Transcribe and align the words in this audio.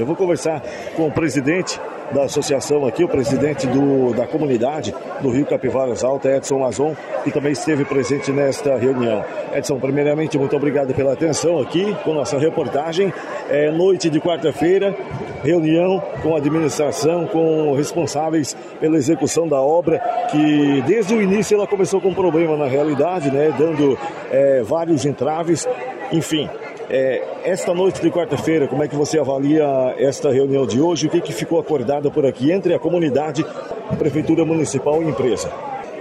Eu 0.00 0.06
vou 0.06 0.14
conversar 0.14 0.62
com 0.94 1.08
o 1.08 1.10
presidente 1.10 1.80
da 2.12 2.22
associação 2.22 2.86
aqui, 2.86 3.02
o 3.02 3.08
presidente 3.08 3.66
do, 3.66 4.14
da 4.14 4.28
comunidade 4.28 4.94
do 5.20 5.28
Rio 5.28 5.44
Capivaras 5.44 6.04
Alta, 6.04 6.30
Edson 6.36 6.60
Mazon, 6.60 6.94
que 7.24 7.32
também 7.32 7.50
esteve 7.50 7.84
presente 7.84 8.30
nesta 8.30 8.76
reunião. 8.76 9.24
Edson, 9.52 9.80
primeiramente, 9.80 10.38
muito 10.38 10.54
obrigado 10.54 10.94
pela 10.94 11.14
atenção 11.14 11.58
aqui 11.58 11.96
com 12.04 12.14
nossa 12.14 12.38
reportagem. 12.38 13.12
É 13.50 13.72
noite 13.72 14.08
de 14.08 14.20
quarta-feira, 14.20 14.96
reunião 15.42 16.00
com 16.22 16.36
a 16.36 16.38
administração, 16.38 17.26
com 17.26 17.74
responsáveis 17.74 18.56
pela 18.78 18.96
execução 18.98 19.48
da 19.48 19.60
obra, 19.60 19.98
que 20.30 20.80
desde 20.86 21.12
o 21.12 21.20
início 21.20 21.56
ela 21.56 21.66
começou 21.66 22.00
com 22.00 22.14
problema 22.14 22.56
na 22.56 22.68
realidade, 22.68 23.32
né, 23.32 23.52
dando 23.58 23.98
é, 24.30 24.62
vários 24.62 25.04
entraves. 25.04 25.66
Enfim, 26.12 26.48
é, 26.90 27.22
esta 27.44 27.74
noite 27.74 28.00
de 28.00 28.10
quarta-feira, 28.10 28.66
como 28.66 28.82
é 28.82 28.88
que 28.88 28.96
você 28.96 29.18
avalia 29.18 29.94
esta 29.98 30.30
reunião 30.30 30.66
de 30.66 30.80
hoje? 30.80 31.06
O 31.06 31.10
que, 31.10 31.20
que 31.20 31.32
ficou 31.32 31.60
acordado 31.60 32.10
por 32.10 32.24
aqui 32.24 32.50
entre 32.50 32.74
a 32.74 32.78
comunidade, 32.78 33.44
a 33.90 33.96
Prefeitura 33.96 34.44
Municipal 34.44 35.02
e 35.02 35.06
empresa? 35.06 35.52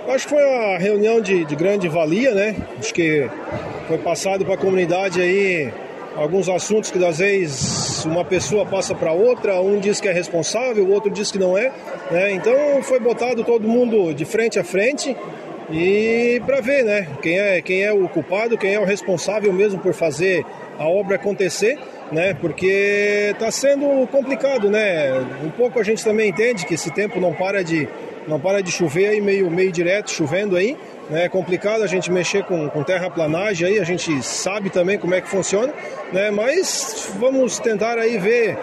Acho 0.08 0.28
que 0.28 0.36
foi 0.36 0.44
uma 0.44 0.78
reunião 0.78 1.20
de, 1.20 1.44
de 1.44 1.56
grande 1.56 1.90
valia, 1.90 2.34
né? 2.34 2.56
Acho 2.80 2.94
que 2.94 3.30
foi 3.88 3.98
passado 3.98 4.46
para 4.46 4.54
a 4.54 4.58
comunidade 4.58 5.20
aí 5.20 5.74
alguns 6.16 6.48
assuntos 6.48 6.90
que 6.90 7.04
às 7.04 7.20
vezes 7.20 8.06
uma 8.06 8.24
pessoa 8.24 8.66
passa 8.66 8.96
para 8.96 9.12
outra, 9.12 9.62
um 9.62 9.80
diz 9.80 10.00
que 10.00 10.08
é 10.08 10.14
responsável, 10.14 10.86
o 10.86 10.92
outro 10.92 11.12
diz 11.12 11.32
que 11.32 11.38
não 11.38 11.58
é, 11.58 11.72
né? 12.10 12.32
Então 12.32 12.82
foi 12.82 13.00
botado 13.00 13.44
todo 13.44 13.68
mundo 13.68 14.14
de 14.14 14.24
frente 14.24 14.58
a 14.58 14.64
frente 14.64 15.16
e 15.70 16.42
para 16.46 16.62
ver, 16.62 16.84
né? 16.84 17.08
Quem 17.22 17.38
é 17.38 17.62
quem 17.62 17.84
é 17.84 17.92
o 17.92 18.08
culpado, 18.08 18.58
quem 18.58 18.74
é 18.74 18.80
o 18.80 18.86
responsável 18.86 19.52
mesmo 19.52 19.80
por 19.80 19.94
fazer 19.94 20.46
a 20.78 20.88
obra 20.88 21.16
acontecer, 21.16 21.78
né? 22.12 22.34
Porque 22.34 23.32
está 23.32 23.52
sendo 23.52 24.08
complicado, 24.08 24.70
né? 24.70 25.12
Um 25.44 25.50
pouco 25.50 25.80
a 25.80 25.84
gente 25.84 26.04
também 26.04 26.30
entende 26.30 26.66
que 26.66 26.74
esse 26.74 26.92
tempo 26.92 27.20
não 27.20 27.34
para 27.34 27.64
de 27.64 27.88
não 28.28 28.40
para 28.40 28.62
de 28.62 28.72
chover 28.72 29.08
aí 29.08 29.22
meio 29.22 29.50
meio 29.50 29.72
direto 29.72 30.12
chovendo 30.12 30.56
aí, 30.56 30.78
né? 31.10 31.26
É 31.26 31.30
complicado 31.30 31.84
a 31.84 31.88
gente 31.88 32.12
mexer 32.12 32.44
com, 32.44 32.70
com 32.70 32.84
terraplanagem 32.84 33.68
aí, 33.68 33.80
a 33.80 33.84
gente 33.84 34.22
sabe 34.24 34.70
também 34.70 34.98
como 34.98 35.16
é 35.16 35.22
que 35.22 35.28
funciona, 35.28 35.74
né? 36.12 36.32
Mas 36.32 37.10
vamos 37.20 37.60
tentar 37.60 37.98
aí 37.98 38.18
ver 38.18 38.58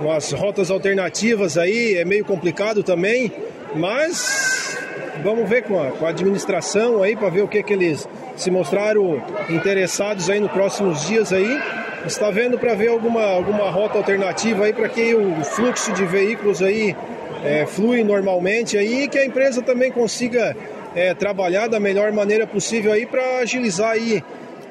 umas 0.00 0.32
rotas 0.32 0.70
alternativas 0.70 1.58
aí, 1.58 1.96
é 1.96 2.04
meio 2.04 2.24
complicado 2.24 2.82
também, 2.82 3.32
mas 3.74 4.78
vamos 5.22 5.48
ver 5.48 5.62
com 5.62 5.82
a, 5.82 5.90
com 5.90 6.06
a 6.06 6.10
administração 6.10 7.02
aí 7.02 7.16
para 7.16 7.28
ver 7.28 7.42
o 7.42 7.48
que 7.48 7.62
que 7.62 7.72
eles 7.72 8.08
se 8.38 8.50
mostraram 8.50 9.22
interessados 9.50 10.30
aí 10.30 10.40
nos 10.40 10.50
próximos 10.50 11.06
dias 11.06 11.32
aí. 11.32 11.60
Está 12.06 12.30
vendo 12.30 12.58
para 12.58 12.74
ver 12.74 12.88
alguma, 12.88 13.24
alguma 13.24 13.68
rota 13.70 13.98
alternativa 13.98 14.64
aí 14.64 14.72
para 14.72 14.88
que 14.88 15.14
o 15.14 15.44
fluxo 15.44 15.92
de 15.92 16.06
veículos 16.06 16.62
aí 16.62 16.96
é, 17.44 17.66
flui 17.66 18.02
normalmente 18.04 18.78
aí 18.78 19.04
e 19.04 19.08
que 19.08 19.18
a 19.18 19.26
empresa 19.26 19.60
também 19.60 19.90
consiga 19.90 20.56
é, 20.94 21.12
trabalhar 21.12 21.66
da 21.66 21.80
melhor 21.80 22.12
maneira 22.12 22.46
possível 22.46 22.92
aí 22.92 23.04
para 23.04 23.38
agilizar 23.38 23.90
aí 23.90 24.22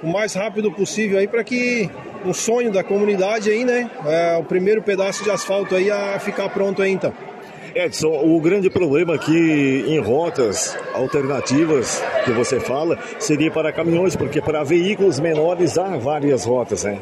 o 0.02 0.08
mais 0.08 0.34
rápido 0.34 0.72
possível 0.72 1.20
aí 1.20 1.28
para 1.28 1.44
que 1.44 1.90
um 2.26 2.34
sonho 2.34 2.72
da 2.72 2.84
comunidade 2.84 3.50
aí, 3.50 3.64
né? 3.64 3.90
É, 4.06 4.38
o 4.38 4.44
primeiro 4.44 4.82
pedaço 4.82 5.24
de 5.24 5.30
asfalto 5.30 5.76
aí 5.76 5.92
a 5.92 6.18
ficar 6.20 6.50
pronto 6.50 6.82
aí 6.82 6.92
então. 6.92 7.14
Edson, 7.78 8.08
o 8.08 8.40
grande 8.42 8.72
problema 8.72 9.14
aqui 9.14 9.86
em 9.88 10.00
rotas 10.00 10.76
alternativas 10.96 12.04
que 12.26 12.32
você 12.32 12.60
fala 12.60 12.98
seria 13.20 13.52
para 13.52 13.72
caminhões, 13.72 14.16
porque 14.16 14.42
para 14.42 14.64
veículos 14.64 15.20
menores 15.20 15.78
há 15.78 15.96
várias 15.96 16.44
rotas, 16.44 16.84
né? 16.84 16.98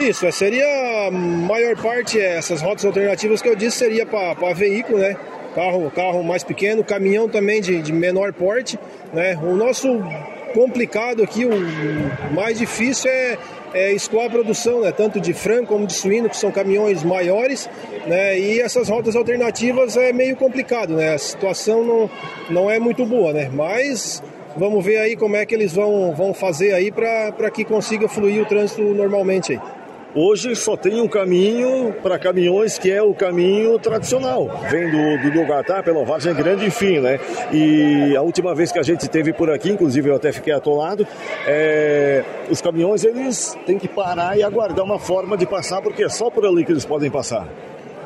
Isso, 0.00 0.30
seria 0.32 1.06
a 1.06 1.10
maior 1.12 1.76
parte, 1.76 2.18
essas 2.18 2.60
rotas 2.60 2.84
alternativas 2.84 3.40
que 3.40 3.48
eu 3.48 3.54
disse 3.54 3.78
seria 3.78 4.04
para 4.04 4.52
veículo, 4.52 4.98
né? 4.98 5.16
Carro, 5.54 5.88
carro 5.92 6.24
mais 6.24 6.42
pequeno, 6.42 6.82
caminhão 6.82 7.28
também 7.28 7.60
de, 7.60 7.80
de 7.80 7.92
menor 7.92 8.32
porte, 8.32 8.76
né? 9.12 9.38
O 9.40 9.54
nosso 9.54 10.02
complicado 10.54 11.22
aqui, 11.22 11.44
o 11.44 12.32
mais 12.32 12.58
difícil 12.58 13.10
é 13.10 13.36
é, 13.74 13.92
escoar 13.92 14.26
a 14.26 14.30
produção, 14.30 14.80
né, 14.80 14.92
tanto 14.92 15.20
de 15.20 15.34
frango 15.34 15.66
como 15.66 15.86
de 15.86 15.92
suíno, 15.92 16.30
que 16.30 16.36
são 16.36 16.52
caminhões 16.52 17.02
maiores, 17.02 17.68
né, 18.06 18.38
e 18.38 18.60
essas 18.60 18.88
rotas 18.88 19.16
alternativas 19.16 19.96
é 19.96 20.12
meio 20.12 20.36
complicado, 20.36 20.94
né, 20.94 21.12
a 21.12 21.18
situação 21.18 21.84
não, 21.84 22.10
não 22.48 22.70
é 22.70 22.78
muito 22.78 23.04
boa, 23.04 23.32
né, 23.32 23.50
mas 23.52 24.22
vamos 24.56 24.82
ver 24.84 24.98
aí 24.98 25.16
como 25.16 25.34
é 25.34 25.44
que 25.44 25.52
eles 25.52 25.72
vão, 25.72 26.14
vão 26.14 26.32
fazer 26.32 26.72
aí 26.72 26.92
para 26.92 27.50
que 27.50 27.64
consiga 27.64 28.08
fluir 28.08 28.40
o 28.40 28.46
trânsito 28.46 28.80
normalmente 28.82 29.52
aí. 29.52 29.60
Hoje 30.16 30.54
só 30.54 30.76
tem 30.76 31.00
um 31.00 31.08
caminho 31.08 31.92
para 32.00 32.16
caminhões 32.20 32.78
que 32.78 32.88
é 32.88 33.02
o 33.02 33.12
caminho 33.12 33.76
tradicional, 33.80 34.48
vem 34.70 34.88
do, 34.88 35.30
do 35.30 35.82
pela 35.82 36.04
Vargem 36.04 36.32
Grande, 36.32 36.66
enfim, 36.66 37.00
né? 37.00 37.18
E 37.52 38.14
a 38.16 38.22
última 38.22 38.54
vez 38.54 38.70
que 38.70 38.78
a 38.78 38.82
gente 38.84 39.08
teve 39.08 39.32
por 39.32 39.50
aqui, 39.50 39.70
inclusive 39.72 40.08
eu 40.08 40.14
até 40.14 40.30
fiquei 40.30 40.52
atolado, 40.52 41.04
é, 41.48 42.22
os 42.48 42.60
caminhões 42.60 43.02
eles 43.02 43.58
têm 43.66 43.76
que 43.76 43.88
parar 43.88 44.38
e 44.38 44.44
aguardar 44.44 44.84
uma 44.84 45.00
forma 45.00 45.36
de 45.36 45.46
passar, 45.46 45.82
porque 45.82 46.04
é 46.04 46.08
só 46.08 46.30
por 46.30 46.46
ali 46.46 46.64
que 46.64 46.70
eles 46.70 46.84
podem 46.84 47.10
passar. 47.10 47.48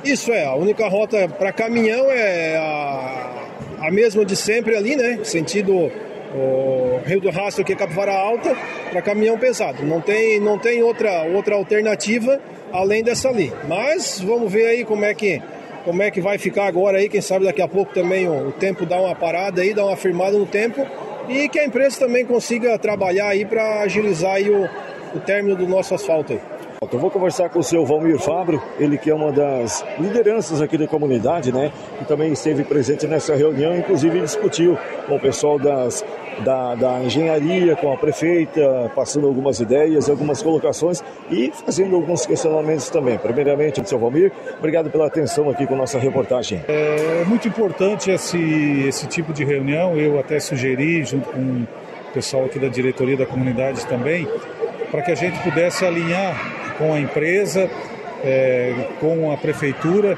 Isso 0.03 0.33
é, 0.33 0.47
a 0.47 0.55
única 0.55 0.89
rota 0.89 1.29
para 1.29 1.53
caminhão 1.53 2.07
é 2.11 2.57
a, 2.57 3.87
a 3.87 3.91
mesma 3.91 4.25
de 4.25 4.35
sempre 4.35 4.75
ali, 4.75 4.97
né? 4.97 5.19
Sentido 5.25 5.93
o 6.35 7.01
Rio 7.07 7.21
do 7.21 7.31
Rastro 7.31 7.63
aqui 7.63 7.73
é 7.73 7.77
Capivara 7.77 8.13
Alta 8.13 8.57
para 8.91 9.03
caminhão 9.03 9.39
pesado. 9.39 9.85
Não 9.85 10.01
tem, 10.01 10.41
não 10.41 10.59
tem 10.59 10.83
outra, 10.83 11.25
outra 11.25 11.55
alternativa 11.55 12.41
além 12.73 13.03
dessa 13.03 13.29
ali. 13.29 13.53
Mas 13.67 14.21
vamos 14.21 14.53
ver 14.53 14.67
aí 14.67 14.85
como 14.85 15.05
é 15.05 15.15
que 15.15 15.43
como 15.85 16.03
é 16.03 16.11
que 16.11 16.21
vai 16.21 16.37
ficar 16.37 16.67
agora 16.67 16.99
aí, 16.99 17.09
quem 17.09 17.23
sabe 17.23 17.47
daqui 17.47 17.63
a 17.63 17.69
pouco 17.69 17.95
também 17.95 18.29
o, 18.29 18.49
o 18.49 18.53
tempo 18.53 18.85
dá 18.85 19.01
uma 19.01 19.15
parada 19.15 19.63
aí, 19.63 19.73
dá 19.73 19.87
uma 19.87 19.97
firmada 19.97 20.37
no 20.37 20.45
tempo 20.45 20.87
e 21.29 21.49
que 21.49 21.59
a 21.59 21.65
empresa 21.65 22.01
também 22.01 22.27
consiga 22.27 22.79
trabalhar 22.79 23.29
aí 23.29 23.47
para 23.47 23.81
agilizar 23.81 24.35
aí 24.35 24.51
o, 24.51 24.69
o 25.15 25.21
término 25.21 25.57
do 25.57 25.67
nosso 25.67 25.95
asfalto 25.95 26.35
aí. 26.35 26.41
Eu 26.81 26.99
vou 27.01 27.11
conversar 27.11 27.49
com 27.49 27.59
o 27.59 27.63
seu 27.63 27.85
Valmir 27.85 28.21
Fabro, 28.21 28.63
ele 28.79 28.97
que 28.97 29.11
é 29.11 29.15
uma 29.15 29.33
das 29.33 29.85
lideranças 29.99 30.63
aqui 30.63 30.79
da 30.79 30.87
comunidade, 30.87 31.53
né? 31.53 31.73
Que 31.99 32.05
também 32.05 32.33
esteve 32.33 32.63
presente 32.63 33.05
nessa 33.05 33.35
reunião, 33.35 33.77
inclusive 33.77 34.21
discutiu 34.21 34.79
com 35.07 35.17
o 35.17 35.21
pessoal 35.21 35.59
das, 35.59 36.05
da, 36.45 36.77
da 36.77 37.03
engenharia, 37.03 37.75
com 37.75 37.93
a 37.93 37.97
prefeita, 37.97 38.93
passando 38.95 39.27
algumas 39.27 39.59
ideias, 39.59 40.09
algumas 40.09 40.41
colocações 40.41 41.03
e 41.29 41.51
fazendo 41.53 41.97
alguns 41.97 42.25
questionamentos 42.25 42.89
também. 42.89 43.19
Primeiramente, 43.19 43.87
seu 43.87 43.99
Valmir, 43.99 44.33
obrigado 44.57 44.89
pela 44.89 45.09
atenção 45.09 45.51
aqui 45.51 45.67
com 45.67 45.75
nossa 45.75 45.99
reportagem. 45.99 46.63
É 46.69 47.25
muito 47.27 47.49
importante 47.49 48.11
esse, 48.11 48.85
esse 48.87 49.09
tipo 49.09 49.33
de 49.33 49.45
reunião, 49.45 49.97
eu 49.97 50.19
até 50.19 50.39
sugeri, 50.39 51.05
junto 51.05 51.29
com 51.29 51.41
o 51.41 52.13
pessoal 52.15 52.45
aqui 52.45 52.61
da 52.61 52.69
diretoria 52.69 53.17
da 53.17 53.27
comunidade 53.27 53.85
também, 53.87 54.29
para 54.93 55.03
que 55.03 55.11
a 55.11 55.17
gente 55.17 55.39
pudesse 55.43 55.85
alinhar 55.85 56.58
com 56.79 56.95
a 56.95 57.01
empresa, 57.01 57.69
é, 58.25 58.89
com 59.01 59.31
a 59.33 59.37
prefeitura 59.37 60.17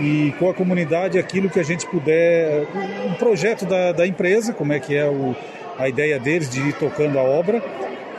e 0.00 0.34
com 0.38 0.50
a 0.50 0.54
comunidade 0.54 1.18
aquilo 1.18 1.48
que 1.48 1.60
a 1.60 1.62
gente 1.62 1.86
puder, 1.86 2.66
um 3.06 3.14
projeto 3.14 3.64
da, 3.64 3.92
da 3.92 4.06
empresa, 4.06 4.52
como 4.52 4.72
é 4.72 4.80
que 4.80 4.96
é 4.96 5.06
o, 5.06 5.34
a 5.78 5.88
ideia 5.88 6.18
deles 6.18 6.50
de 6.50 6.60
ir 6.60 6.72
tocando 6.74 7.18
a 7.18 7.22
obra, 7.22 7.62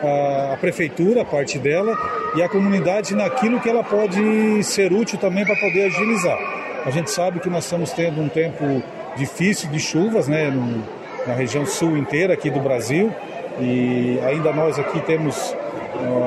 a, 0.01 0.53
a, 0.53 0.57
prefeitura, 0.57 1.21
a 1.21 1.25
parte 1.25 1.59
dela, 1.59 1.97
e 2.35 2.41
a 2.41 2.49
comunidade 2.49 3.15
naquilo 3.15 3.59
que 3.59 3.69
ela 3.69 3.83
pode 3.83 4.63
ser 4.63 4.91
útil 4.91 5.19
também 5.19 5.45
para 5.45 5.55
poder 5.55 5.85
agilizar. 5.85 6.37
A 6.85 6.89
gente 6.89 7.11
sabe 7.11 7.39
que 7.39 7.49
nós 7.49 7.63
estamos 7.65 7.91
tendo 7.91 8.21
um 8.21 8.29
tempo 8.29 8.83
difícil 9.15 9.69
de 9.69 9.79
chuvas, 9.79 10.27
né, 10.27 10.49
no, 10.49 10.83
na 11.27 11.33
região 11.33 11.65
sul 11.65 11.97
inteira 11.97 12.33
aqui 12.33 12.49
do 12.49 12.59
Brasil, 12.59 13.11
e 13.59 14.19
ainda 14.25 14.51
nós 14.51 14.79
aqui 14.79 14.99
temos 15.01 15.55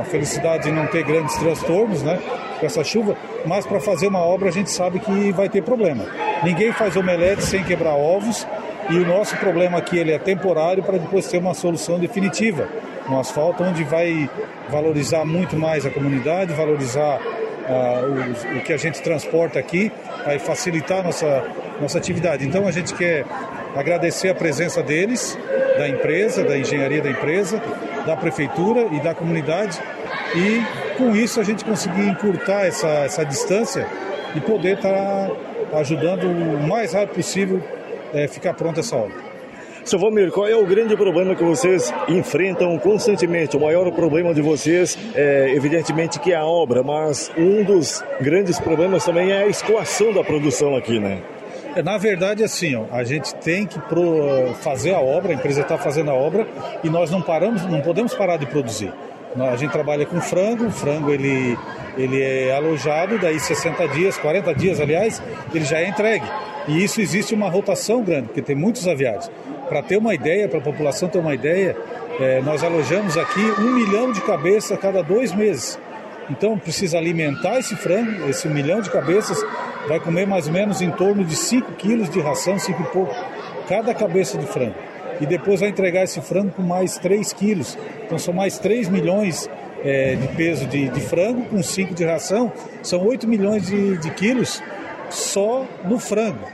a 0.01 0.05
felicidade 0.05 0.65
de 0.65 0.73
não 0.73 0.87
ter 0.87 1.03
grandes 1.03 1.37
transtornos, 1.37 2.03
né? 2.03 2.19
Com 2.59 2.67
essa 2.67 2.83
chuva, 2.83 3.17
mas 3.45 3.67
para 3.67 3.81
fazer 3.81 4.07
uma 4.09 4.21
obra 4.21 4.49
a 4.49 4.53
gente 4.53 4.71
sabe 4.71 4.99
que 4.99 5.33
vai 5.33 5.49
ter 5.49 5.63
problema. 5.63 6.05
Ninguém 6.43 6.73
faz 6.73 6.97
omelete 6.97 7.43
sem 7.43 7.63
quebrar 7.63 7.95
ovos 7.95 8.47
e 8.89 8.97
o 8.99 9.07
nosso 9.07 9.37
problema 9.37 9.79
aqui 9.79 9.99
ele 9.99 10.13
é 10.13 10.19
temporário 10.19 10.83
para 10.83 10.97
depois 10.97 11.27
ter 11.27 11.39
uma 11.39 11.55
solução 11.55 11.99
definitiva. 11.99 12.69
Um 13.09 13.19
asfalto 13.19 13.63
onde 13.63 13.85
vai 13.85 14.29
valorizar 14.69 15.25
muito 15.25 15.57
mais 15.57 15.87
a 15.87 15.91
comunidade, 15.91 16.53
valorizar 16.53 17.21
uh, 17.21 18.55
o, 18.55 18.59
o, 18.59 18.61
que 18.63 18.73
a 18.73 18.77
gente 18.77 19.03
transporta 19.03 19.59
aqui, 19.59 19.93
vai 20.25 20.39
facilitar 20.39 21.05
nossa, 21.05 21.45
nossa 21.81 21.99
atividade. 21.99 22.47
Então 22.47 22.67
a 22.67 22.71
gente 22.71 22.95
quer 22.95 23.25
agradecer 23.77 24.31
a 24.31 24.35
presença 24.35 24.83
deles, 24.83 25.39
da 25.77 25.89
empresa, 25.89 26.43
da 26.43 26.59
engenharia 26.59 27.03
da 27.03 27.11
empresa, 27.11 27.61
da 28.07 28.17
prefeitura 28.17 28.87
e 28.93 29.01
da 29.01 29.15
comunidade 29.15 29.79
e 30.35 30.63
com 30.97 31.15
isso 31.15 31.41
a 31.41 31.45
gente 31.45 31.65
conseguir 31.65 32.09
encurtar 32.09 32.67
essa, 32.67 32.89
essa 32.89 33.25
distância 33.25 33.87
e 34.35 34.41
poder 34.41 34.77
estar 34.77 35.29
tá 35.71 35.79
ajudando 35.79 36.25
o 36.25 36.67
mais 36.67 36.93
rápido 36.93 37.17
possível 37.17 37.63
é, 38.15 38.29
ficar 38.29 38.55
pronta 38.55 38.81
essa 38.81 38.97
obra. 38.97 39.27
Seu 39.85 40.01
Valmir, 40.01 40.33
qual 40.33 40.49
é 40.49 40.57
o 40.57 40.67
grande 40.67 40.97
problema 40.97 41.37
que 41.37 41.45
vocês 41.45 41.95
enfrentam 42.09 42.77
constantemente? 42.79 43.57
O 43.57 43.61
maior 43.61 43.89
problema 43.93 44.35
de 44.35 44.43
vocês 44.43 44.99
é, 45.15 45.53
evidentemente, 45.55 46.19
que 46.19 46.33
é 46.33 46.37
a 46.37 46.45
obra, 46.45 46.83
mas 46.83 47.31
um 47.39 47.63
dos 47.63 48.03
grandes 48.21 48.59
problemas 48.59 49.05
também 49.05 49.31
é 49.31 49.45
a 49.45 49.47
escoação 49.47 50.13
da 50.13 50.25
produção 50.25 50.75
aqui, 50.75 50.99
né? 50.99 51.23
É, 51.77 51.83
na 51.83 51.99
verdade, 51.99 52.43
assim, 52.43 52.75
ó, 52.75 52.87
a 52.91 53.05
gente 53.05 53.35
tem 53.35 53.67
que 53.67 53.79
pro, 53.79 54.55
fazer 54.63 54.95
a 54.95 54.99
obra, 54.99 55.33
a 55.33 55.35
empresa 55.35 55.61
está 55.61 55.77
fazendo 55.77 56.11
a 56.11 56.15
obra 56.15 56.49
e 56.83 56.89
nós 56.89 57.11
não 57.11 57.21
paramos, 57.21 57.67
não 57.67 57.83
podemos 57.83 58.15
parar 58.15 58.39
de 58.39 58.47
produzir. 58.47 58.91
A 59.39 59.57
gente 59.57 59.73
trabalha 59.73 60.07
com 60.07 60.19
frango, 60.19 60.65
o 60.65 60.71
frango 60.71 61.13
ele, 61.13 61.59
ele 61.99 62.23
é 62.23 62.57
alojado, 62.57 63.19
daí 63.19 63.39
60 63.39 63.89
dias, 63.89 64.17
40 64.17 64.55
dias, 64.55 64.81
aliás, 64.81 65.23
ele 65.55 65.67
já 65.67 65.79
é 65.79 65.87
entregue. 65.87 66.25
E 66.67 66.83
isso 66.83 66.99
existe 67.03 67.35
uma 67.35 67.51
rotação 67.51 68.03
grande, 68.03 68.29
porque 68.29 68.41
tem 68.41 68.57
muitos 68.57 68.89
aviários. 68.89 69.31
Para 69.69 69.83
ter 69.83 69.99
uma 69.99 70.15
ideia, 70.15 70.49
para 70.49 70.61
a 70.61 70.63
população 70.63 71.11
ter 71.11 71.19
uma 71.19 71.35
ideia, 71.35 71.77
é, 72.19 72.41
nós 72.41 72.65
alojamos 72.65 73.19
aqui 73.19 73.43
um 73.59 73.75
milhão 73.75 74.13
de 74.13 74.23
cabeças 74.23 74.73
a 74.73 74.79
cada 74.79 75.03
dois 75.03 75.35
meses. 75.35 75.79
Então 76.31 76.59
precisa 76.59 76.97
alimentar 76.97 77.59
esse 77.59 77.77
frango, 77.77 78.31
esse 78.31 78.49
milhão 78.49 78.81
de 78.81 78.89
cabeças, 78.89 79.45
vai 79.89 80.01
comer 80.01 80.27
mais 80.27 80.47
ou 80.47 80.53
menos 80.53 80.81
em 80.81 80.91
torno 80.91 81.25
de 81.25 81.37
5 81.37 81.73
quilos 81.73 82.11
de 82.11 82.21
ração, 82.21 82.59
5 82.59 82.83
e 82.83 82.87
pouco, 82.87 83.15
cada 83.69 83.95
cabeça 83.95 84.39
de 84.39 84.47
frango. 84.47 84.75
E 85.21 85.27
depois 85.27 85.61
vai 85.61 85.71
entregar 85.71 86.05
esse 86.05 86.21
frango 86.21 86.53
com 86.53 86.63
mais 86.63 86.99
3 86.99 87.33
quilos. 87.33 87.79
Então 88.05 88.19
são 88.19 88.35
mais 88.35 88.59
3 88.59 88.89
milhões 88.89 89.49
é, 89.83 90.15
de 90.15 90.29
peso 90.29 90.67
de, 90.67 90.89
de, 90.89 91.01
frango, 91.01 91.43
com 91.45 91.63
5 91.63 91.95
de 91.95 92.05
ração, 92.05 92.53
são 92.83 93.05
8 93.07 93.27
milhões 93.29 93.67
de, 93.67 93.97
de 93.99 94.11
quilos 94.11 94.63
só 95.11 95.65
no 95.85 95.99
frango. 95.99 96.45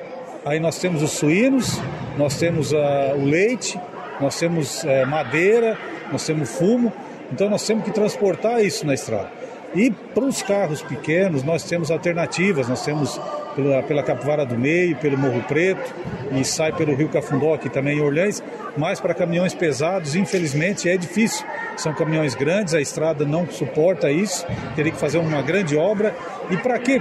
Aí 0.45 0.59
nós 0.61 0.79
temos 0.79 1.03
os 1.03 1.13
suínos, 1.13 1.81
nós 2.19 2.37
temos 2.37 2.73
uh, 2.73 2.77
o 3.17 3.25
leite, 3.25 3.81
nós 4.21 4.39
temos 4.39 4.83
uh, 4.83 5.07
madeira, 5.07 5.79
nós 6.11 6.27
temos 6.27 6.51
fumo, 6.51 6.93
então 7.33 7.49
nós 7.49 7.67
temos 7.67 7.85
que 7.85 7.91
transportar 7.91 8.63
isso 8.63 8.85
na 8.85 8.95
estrada. 8.95 9.31
E 9.75 9.91
para 9.91 10.25
os 10.25 10.43
carros 10.43 10.83
pequenos, 10.83 11.43
nós 11.43 11.65
temos 11.65 11.91
alternativas, 11.91 12.69
nós 12.69 12.85
temos 12.85 13.19
pela, 13.55 13.83
pela 13.83 14.03
Capivara 14.03 14.45
do 14.45 14.59
Meio, 14.59 14.97
pelo 14.97 15.17
Morro 15.17 15.43
Preto 15.43 15.95
e 16.33 16.45
sai 16.45 16.73
pelo 16.73 16.95
Rio 16.95 17.09
Cafundó, 17.09 17.55
aqui 17.55 17.69
também 17.69 17.99
em 17.99 18.01
Orleans, 18.01 18.43
mas 18.77 19.01
para 19.01 19.15
caminhões 19.15 19.55
pesados, 19.55 20.15
infelizmente, 20.15 20.89
é 20.89 20.97
difícil. 20.97 21.47
São 21.77 21.95
caminhões 21.95 22.35
grandes, 22.35 22.75
a 22.75 22.81
estrada 22.81 23.25
não 23.25 23.47
suporta 23.47 24.11
isso, 24.11 24.47
teria 24.77 24.93
que 24.93 24.99
fazer 24.99 25.19
uma 25.19 25.41
grande 25.43 25.77
obra. 25.77 26.15
E 26.51 26.57
para 26.57 26.79
que 26.79 27.01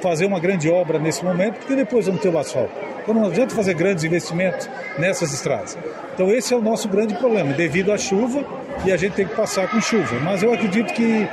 fazer 0.00 0.26
uma 0.26 0.40
grande 0.40 0.68
obra 0.68 0.98
nesse 0.98 1.24
momento? 1.24 1.58
Porque 1.58 1.74
depois 1.74 2.06
vamos 2.06 2.20
ter 2.20 2.28
o 2.28 2.38
asfalto. 2.38 2.72
Então 3.02 3.14
não 3.14 3.26
adianta 3.26 3.54
fazer 3.54 3.74
grandes 3.74 4.04
investimentos 4.04 4.68
nessas 4.96 5.32
estradas. 5.32 5.76
Então 6.14 6.30
esse 6.30 6.54
é 6.54 6.56
o 6.56 6.62
nosso 6.62 6.88
grande 6.88 7.14
problema, 7.14 7.52
devido 7.52 7.92
à 7.92 7.98
chuva 7.98 8.44
e 8.84 8.92
a 8.92 8.96
gente 8.96 9.14
tem 9.14 9.26
que 9.26 9.34
passar 9.34 9.68
com 9.68 9.80
chuva. 9.80 10.20
Mas 10.22 10.42
eu 10.42 10.52
acredito 10.52 10.92
que 10.92 11.28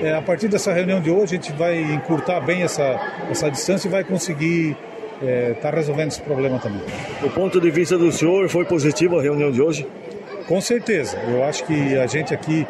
é, 0.00 0.14
a 0.14 0.22
partir 0.22 0.48
dessa 0.48 0.72
reunião 0.72 1.00
de 1.00 1.10
hoje, 1.10 1.36
a 1.36 1.40
gente 1.40 1.52
vai 1.52 1.80
encurtar 1.80 2.40
bem 2.40 2.62
essa, 2.62 3.00
essa 3.30 3.50
distância 3.50 3.88
e 3.88 3.90
vai 3.90 4.04
conseguir 4.04 4.76
estar 5.20 5.26
é, 5.26 5.54
tá 5.54 5.70
resolvendo 5.70 6.08
esse 6.08 6.20
problema 6.20 6.58
também. 6.58 6.82
Do 7.20 7.30
ponto 7.30 7.60
de 7.60 7.70
vista 7.70 7.96
do 7.96 8.10
senhor, 8.12 8.48
foi 8.48 8.64
positiva 8.64 9.18
a 9.18 9.22
reunião 9.22 9.50
de 9.50 9.62
hoje? 9.62 9.86
Com 10.46 10.60
certeza. 10.60 11.18
Eu 11.28 11.44
acho 11.44 11.64
que 11.64 11.96
a 11.96 12.06
gente 12.06 12.32
aqui, 12.34 12.66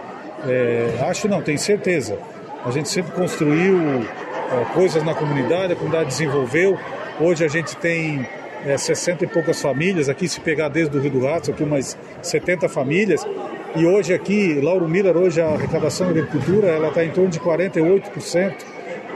é, 0.47 1.05
acho 1.09 1.29
não, 1.29 1.43
tenho 1.43 1.59
certeza. 1.59 2.19
A 2.65 2.71
gente 2.71 2.89
sempre 2.89 3.13
construiu 3.13 3.77
é, 3.79 4.65
coisas 4.75 5.03
na 5.03 5.15
comunidade, 5.15 5.73
a 5.73 5.77
comunidade 5.77 6.09
desenvolveu. 6.09 6.79
Hoje 7.21 7.45
a 7.45 7.49
gente 7.49 7.77
tem 7.77 8.27
é, 8.65 8.77
60 8.77 9.25
e 9.25 9.27
poucas 9.27 9.61
famílias, 9.61 10.09
aqui 10.09 10.29
se 10.29 10.41
pegar 10.41 10.69
desde 10.69 10.97
o 10.97 11.01
Rio 11.01 11.11
do 11.11 11.25
Rato, 11.25 11.51
aqui 11.51 11.63
umas 11.63 11.97
70 12.23 12.69
famílias, 12.69 13.27
e 13.75 13.85
hoje 13.85 14.15
aqui, 14.15 14.61
Lauro 14.63 14.89
Miller, 14.89 15.17
hoje 15.17 15.41
a 15.41 15.49
arrecadação 15.49 16.07
da 16.07 16.13
agricultura, 16.21 16.69
ela 16.69 16.89
está 16.89 17.05
em 17.05 17.11
torno 17.11 17.31
de 17.31 17.41
48% 17.41 18.55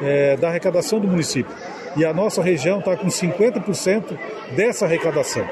é, 0.03 0.37
da 0.37 0.49
arrecadação 0.49 0.99
do 0.99 1.07
município. 1.07 1.55
E 1.97 2.05
a 2.05 2.13
nossa 2.13 2.43
região 2.43 2.79
está 2.79 2.97
com 2.97 3.09
50% 3.09 4.19
dessa 4.55 4.85
arrecadação. 4.85 5.45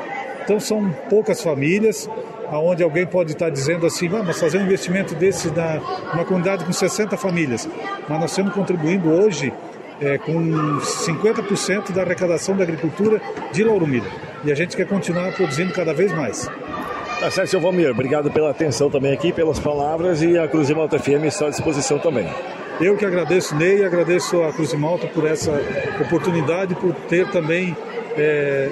Então 0.45 0.59
são 0.61 0.91
poucas 1.11 1.43
famílias, 1.43 2.09
aonde 2.51 2.83
alguém 2.83 3.07
pode 3.07 3.33
estar 3.33 3.51
dizendo 3.51 3.87
assim, 3.87 4.09
ah, 4.09 4.23
mas 4.23 4.39
fazer 4.39 4.59
um 4.59 4.63
investimento 4.63 5.15
desse 5.15 5.51
na 5.51 5.81
uma 6.15 6.25
comunidade 6.25 6.65
com 6.65 6.73
60 6.73 7.17
famílias. 7.17 7.69
Mas 8.09 8.21
nós 8.21 8.31
estamos 8.31 8.55
contribuindo 8.55 9.11
hoje 9.11 9.53
é, 10.01 10.17
com 10.19 10.79
50% 10.79 11.93
da 11.93 12.03
arrecadação 12.03 12.57
da 12.57 12.63
agricultura 12.63 13.21
de 13.53 13.65
Lauro 13.65 13.87
Miller. 13.87 14.11
E 14.45 14.53
a 14.53 14.55
gente 14.55 14.77
quer 14.77 14.87
continuar 14.87 15.33
produzindo 15.33 15.73
cada 15.73 15.93
vez 15.93 16.13
mais. 16.13 16.49
Tá 17.21 17.31
certo, 17.33 17.51
seu 17.51 17.61
Valmir. 17.61 17.91
Obrigado 17.91 18.31
pela 18.31 18.51
atenção 18.51 18.89
também 18.89 19.13
aqui, 19.13 19.33
pelas 19.33 19.59
palavras 19.59 20.23
e 20.23 20.39
a 20.39 20.47
Cruz 20.47 20.69
de 20.69 20.75
Malta 20.75 21.01
FM 21.01 21.25
está 21.25 21.47
à 21.47 21.51
disposição 21.51 21.99
também. 21.99 22.29
Eu 22.81 22.97
que 22.97 23.05
agradeço, 23.05 23.57
Ney, 23.57 23.85
agradeço 23.85 24.41
a 24.45 24.53
Cruz 24.53 24.71
de 24.71 24.77
Malta 24.77 25.09
por 25.09 25.27
essa 25.27 25.51
oportunidade, 26.01 26.77
por 26.77 26.95
ter 27.09 27.29
também, 27.33 27.77
é, 28.17 28.71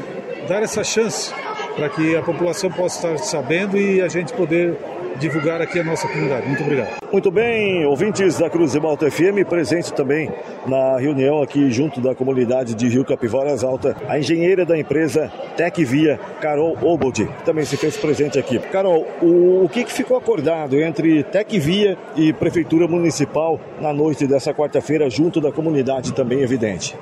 dar 0.48 0.62
essa 0.62 0.84
chance 0.84 1.34
para 1.76 1.90
que 1.90 2.16
a 2.16 2.22
população 2.22 2.70
possa 2.70 3.12
estar 3.12 3.18
sabendo 3.18 3.76
e 3.76 4.00
a 4.00 4.08
gente 4.08 4.32
poder 4.32 4.76
divulgar 5.18 5.60
aqui 5.60 5.78
a 5.78 5.84
nossa 5.84 6.08
comunidade. 6.08 6.46
Muito 6.46 6.62
obrigado. 6.62 6.96
Muito 7.12 7.30
bem, 7.30 7.86
ouvintes 7.86 8.38
da 8.38 8.50
Cruz 8.50 8.72
de 8.72 8.80
Malta 8.80 9.10
FM, 9.10 9.46
presente 9.48 9.92
também 9.92 10.30
na 10.66 10.98
reunião 10.98 11.42
aqui 11.42 11.70
junto 11.70 12.00
da 12.00 12.14
comunidade 12.14 12.74
de 12.74 12.88
Rio 12.88 13.04
Capivaras 13.04 13.64
Alta, 13.64 13.96
a 14.08 14.18
engenheira 14.18 14.64
da 14.64 14.76
empresa 14.78 15.32
Tecvia, 15.56 16.18
Carol 16.40 16.76
Obold, 16.82 17.28
também 17.44 17.64
se 17.64 17.76
fez 17.76 17.96
presente 17.96 18.38
aqui. 18.38 18.58
Carol, 18.58 19.06
o, 19.22 19.64
o 19.64 19.68
que, 19.68 19.84
que 19.84 19.92
ficou 19.92 20.16
acordado 20.16 20.78
entre 20.80 21.22
Tecvia 21.24 21.96
e 22.16 22.32
Prefeitura 22.32 22.86
Municipal 22.86 23.60
na 23.80 23.92
noite 23.92 24.26
dessa 24.26 24.52
quarta-feira, 24.52 25.08
junto 25.08 25.40
da 25.40 25.52
comunidade 25.52 26.12
também 26.12 26.40
evidente? 26.40 26.96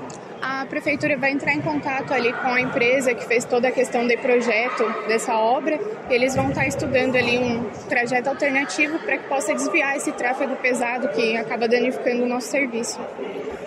A 0.45 0.67
prefeitura 0.67 1.17
vai 1.17 1.33
entrar 1.33 1.55
em 1.55 1.63
contato 1.63 2.13
ali 2.13 2.31
com 2.31 2.49
a 2.49 2.61
empresa 2.61 3.15
que 3.15 3.25
fez 3.25 3.47
toda 3.47 3.69
a 3.69 3.71
questão 3.71 4.07
de 4.07 4.15
projeto 4.19 4.85
dessa 5.09 5.39
obra. 5.39 5.81
Eles 6.11 6.37
vão 6.37 6.51
estar 6.51 6.67
estudando 6.67 7.17
ali 7.17 7.39
um 7.39 7.65
trajeto 7.89 8.29
alternativo 8.29 8.99
para 8.99 9.17
que 9.17 9.27
possa 9.27 9.55
desviar 9.55 9.97
esse 9.97 10.13
tráfego 10.13 10.55
pesado 10.57 11.09
que 11.09 11.35
acaba 11.35 11.67
danificando 11.67 12.25
o 12.25 12.27
nosso 12.27 12.49
serviço. 12.49 13.01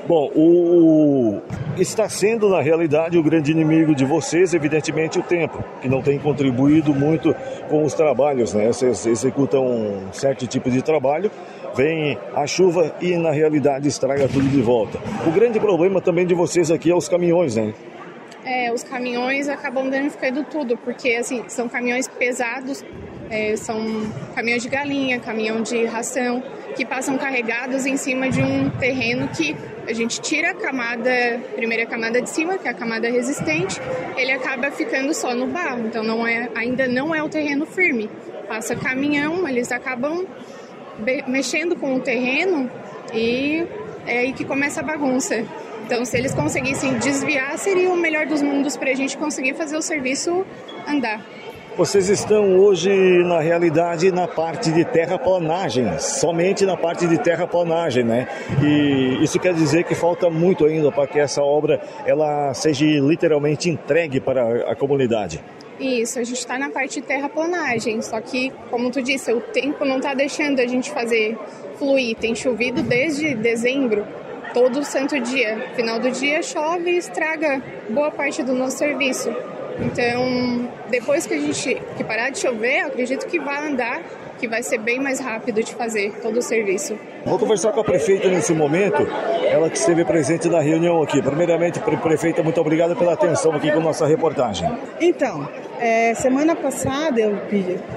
Bom, 0.07 0.31
o 0.35 1.41
está 1.81 2.07
sendo 2.09 2.49
na 2.49 2.61
realidade 2.61 3.17
o 3.17 3.23
grande 3.23 3.51
inimigo 3.51 3.95
de 3.95 4.05
vocês, 4.05 4.53
evidentemente 4.53 5.19
o 5.19 5.23
tempo, 5.23 5.63
que 5.81 5.87
não 5.87 6.01
tem 6.01 6.17
contribuído 6.19 6.93
muito 6.93 7.35
com 7.69 7.83
os 7.83 7.93
trabalhos, 7.93 8.53
né? 8.53 8.67
Vocês 8.67 9.05
executam 9.05 9.65
um 9.65 10.13
certo 10.13 10.47
tipo 10.47 10.69
de 10.69 10.81
trabalho, 10.81 11.31
vem 11.75 12.17
a 12.35 12.47
chuva 12.47 12.93
e 13.01 13.15
na 13.17 13.31
realidade 13.31 13.87
estraga 13.87 14.27
tudo 14.27 14.47
de 14.47 14.61
volta. 14.61 14.99
O 15.25 15.31
grande 15.31 15.59
problema 15.59 16.01
também 16.01 16.25
de 16.25 16.33
vocês 16.33 16.71
aqui 16.71 16.91
é 16.91 16.95
os 16.95 17.07
caminhões, 17.07 17.55
né? 17.55 17.73
É, 18.49 18.71
os 18.71 18.81
caminhões 18.81 19.49
acabam 19.49 19.89
danificando 19.89 20.41
tudo, 20.45 20.77
porque 20.77 21.15
assim, 21.15 21.43
são 21.49 21.67
caminhões 21.67 22.07
pesados, 22.07 22.81
é, 23.29 23.57
são 23.57 23.77
caminhões 24.33 24.63
de 24.63 24.69
galinha, 24.69 25.19
caminhão 25.19 25.61
de 25.61 25.83
ração, 25.83 26.41
que 26.73 26.85
passam 26.85 27.17
carregados 27.17 27.85
em 27.85 27.97
cima 27.97 28.29
de 28.29 28.41
um 28.41 28.69
terreno 28.69 29.27
que 29.27 29.53
a 29.85 29.91
gente 29.91 30.21
tira 30.21 30.51
a 30.51 30.53
camada, 30.53 31.11
primeira 31.57 31.85
camada 31.85 32.21
de 32.21 32.29
cima, 32.29 32.57
que 32.57 32.69
é 32.69 32.71
a 32.71 32.73
camada 32.73 33.09
resistente, 33.09 33.81
ele 34.15 34.31
acaba 34.31 34.71
ficando 34.71 35.13
só 35.13 35.35
no 35.35 35.47
barro, 35.47 35.85
então 35.85 36.01
não 36.01 36.25
é, 36.25 36.49
ainda 36.55 36.87
não 36.87 37.13
é 37.13 37.21
o 37.21 37.27
terreno 37.27 37.65
firme. 37.65 38.09
Passa 38.47 38.77
caminhão, 38.77 39.45
eles 39.45 39.73
acabam 39.73 40.25
mexendo 41.27 41.75
com 41.75 41.95
o 41.95 41.99
terreno 41.99 42.71
e 43.13 43.67
é 44.05 44.19
aí 44.19 44.31
que 44.31 44.45
começa 44.45 44.79
a 44.79 44.83
bagunça. 44.83 45.45
Então, 45.87 46.03
se 46.03 46.17
eles 46.17 46.33
conseguissem 46.33 46.99
desviar, 46.99 47.57
seria 47.57 47.89
o 47.89 47.95
melhor 47.95 48.25
dos 48.25 48.41
mundos 48.41 48.75
para 48.75 48.91
a 48.91 48.93
gente 48.93 49.17
conseguir 49.17 49.53
fazer 49.53 49.77
o 49.77 49.81
serviço 49.81 50.45
andar. 50.85 51.25
Vocês 51.77 52.09
estão 52.09 52.57
hoje, 52.57 52.89
na 53.23 53.39
realidade, 53.39 54.11
na 54.11 54.27
parte 54.27 54.69
de 54.69 54.83
terraplanagem, 54.83 55.97
somente 55.97 56.65
na 56.65 56.75
parte 56.75 57.07
de 57.07 57.17
terraplanagem, 57.17 58.03
né? 58.03 58.27
E 58.61 59.23
isso 59.23 59.39
quer 59.39 59.53
dizer 59.53 59.85
que 59.85 59.95
falta 59.95 60.29
muito 60.29 60.65
ainda 60.65 60.91
para 60.91 61.07
que 61.07 61.19
essa 61.19 61.41
obra 61.41 61.79
ela 62.05 62.53
seja 62.53 62.85
literalmente 62.85 63.69
entregue 63.69 64.19
para 64.19 64.69
a 64.69 64.75
comunidade. 64.75 65.41
Isso, 65.79 66.19
a 66.19 66.23
gente 66.25 66.39
está 66.39 66.59
na 66.59 66.69
parte 66.69 66.99
de 66.99 67.07
terraplanagem, 67.07 68.01
só 68.01 68.19
que, 68.19 68.51
como 68.69 68.91
tu 68.91 69.01
disse, 69.01 69.31
o 69.31 69.39
tempo 69.39 69.85
não 69.85 69.97
está 69.97 70.13
deixando 70.13 70.59
a 70.59 70.67
gente 70.67 70.91
fazer 70.91 71.37
fluir. 71.77 72.17
Tem 72.17 72.35
chovido 72.35 72.81
desde 72.81 73.35
dezembro, 73.35 74.05
todo 74.57 74.83
santo 74.83 75.19
dia. 75.19 75.69
Final 75.75 75.99
do 75.99 76.09
dia 76.09 76.41
chove 76.41 76.89
e 76.89 76.97
estraga 76.97 77.61
boa 77.89 78.09
parte 78.09 78.41
do 78.41 78.53
nosso 78.53 78.79
serviço. 78.79 79.29
Então, 79.79 80.67
depois 80.89 81.27
que 81.27 81.35
a 81.35 81.37
gente 81.37 81.79
que 81.95 82.03
parar 82.03 82.31
de 82.31 82.39
chover, 82.39 82.79
eu 82.79 82.87
acredito 82.87 83.27
que 83.27 83.39
vai 83.39 83.67
andar 83.67 84.01
que 84.39 84.47
vai 84.47 84.63
ser 84.63 84.79
bem 84.79 84.99
mais 84.99 85.19
rápido 85.19 85.63
de 85.63 85.73
fazer 85.73 86.11
todo 86.21 86.37
o 86.37 86.41
serviço. 86.41 86.97
Vou 87.25 87.37
conversar 87.39 87.71
com 87.71 87.79
a 87.79 87.83
prefeita 87.83 88.27
nesse 88.29 88.53
momento, 88.53 89.07
ela 89.43 89.69
que 89.69 89.77
esteve 89.77 90.05
presente 90.05 90.47
na 90.47 90.59
reunião 90.59 91.01
aqui. 91.01 91.21
Primeiramente, 91.21 91.79
prefeita, 91.79 92.43
muito 92.43 92.61
obrigada 92.61 92.95
pela 92.95 93.13
atenção 93.13 93.53
aqui 93.53 93.71
com 93.71 93.79
nossa 93.79 94.05
reportagem. 94.05 94.71
Então, 95.01 95.49
é, 95.79 96.13
semana 96.13 96.55
passada 96.55 97.19
eu 97.19 97.39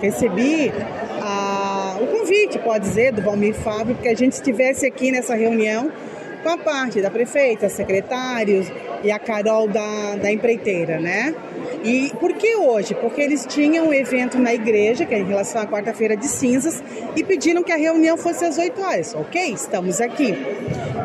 recebi 0.01 0.73
a, 1.21 1.97
o 2.01 2.07
convite, 2.07 2.59
pode 2.59 2.87
dizer, 2.87 3.13
do 3.13 3.23
Valmir 3.23 3.55
Fábio, 3.55 3.95
que 3.97 4.09
a 4.09 4.15
gente 4.15 4.33
estivesse 4.33 4.87
aqui 4.87 5.13
nessa 5.13 5.35
reunião 5.35 5.93
com 6.43 6.49
a 6.49 6.59
parte 6.59 7.01
da 7.01 7.11
prefeita, 7.11 7.69
secretários 7.69 8.67
e 9.03 9.11
a 9.11 9.19
Carol 9.19 9.69
da, 9.69 10.17
da 10.17 10.33
empreiteira, 10.33 11.01
né? 11.01 11.35
E 11.83 12.13
por 12.21 12.35
que 12.35 12.57
hoje? 12.57 12.95
Porque 12.95 13.21
eles 13.21 13.47
tinham 13.47 13.89
um 13.89 13.95
evento 13.95 14.39
na 14.39 14.53
igreja, 14.53 15.07
que 15.07 15.15
é 15.15 15.19
em 15.19 15.25
relação 15.25 15.63
à 15.63 15.67
quarta-feira 15.67 16.15
de 16.17 16.27
cinzas, 16.27 16.83
e 17.17 17.25
pediram 17.25 17.63
que 17.63 17.73
a 17.73 17.77
reunião 17.77 18.19
fosse 18.19 18.45
às 18.45 18.59
8 18.59 18.81
horas. 18.83 19.15
Ok, 19.15 19.53
estamos 19.53 20.01
aqui. 20.01 20.35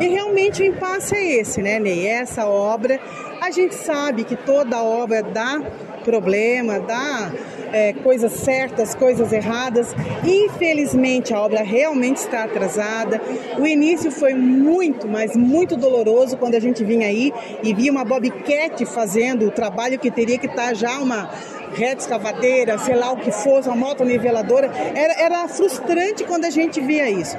E 0.00 0.08
realmente 0.08 0.62
o 0.62 0.66
impasse 0.66 1.14
é 1.14 1.40
esse, 1.40 1.62
né, 1.62 1.78
Ney? 1.78 2.06
Essa 2.06 2.46
obra, 2.46 3.00
a 3.40 3.50
gente 3.50 3.74
sabe 3.74 4.24
que 4.24 4.36
toda 4.36 4.82
obra 4.82 5.22
dá 5.22 5.62
problema, 6.04 6.78
dá 6.78 7.32
é, 7.76 7.92
coisas 7.92 8.32
certas, 8.32 8.94
coisas 8.94 9.30
erradas. 9.32 9.94
Infelizmente, 10.24 11.34
a 11.34 11.40
obra 11.42 11.62
realmente 11.62 12.16
está 12.16 12.44
atrasada. 12.44 13.20
O 13.58 13.66
início 13.66 14.10
foi 14.10 14.32
muito, 14.32 15.06
mas 15.06 15.36
muito 15.36 15.76
doloroso 15.76 16.38
quando 16.38 16.54
a 16.54 16.60
gente 16.60 16.82
vinha 16.82 17.06
aí 17.06 17.34
e 17.62 17.74
via 17.74 17.92
uma 17.92 18.04
bobcat 18.04 18.86
fazendo 18.86 19.46
o 19.46 19.50
trabalho 19.50 19.98
que 19.98 20.10
teria 20.10 20.38
que 20.38 20.46
estar 20.46 20.72
já 20.74 20.98
uma 20.98 21.30
reta 21.74 22.00
escavadeira, 22.00 22.78
sei 22.78 22.94
lá 22.96 23.12
o 23.12 23.18
que 23.18 23.30
fosse, 23.30 23.68
uma 23.68 23.76
moto 23.76 24.04
niveladora. 24.04 24.70
Era, 24.94 25.12
era 25.20 25.48
frustrante 25.48 26.24
quando 26.24 26.46
a 26.46 26.50
gente 26.50 26.80
via 26.80 27.10
isso 27.10 27.36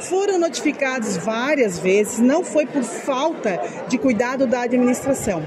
foram 0.00 0.38
notificados 0.38 1.16
várias 1.18 1.78
vezes, 1.78 2.18
não 2.18 2.42
foi 2.42 2.66
por 2.66 2.82
falta 2.82 3.60
de 3.88 3.98
cuidado 3.98 4.46
da 4.46 4.62
administração. 4.62 5.42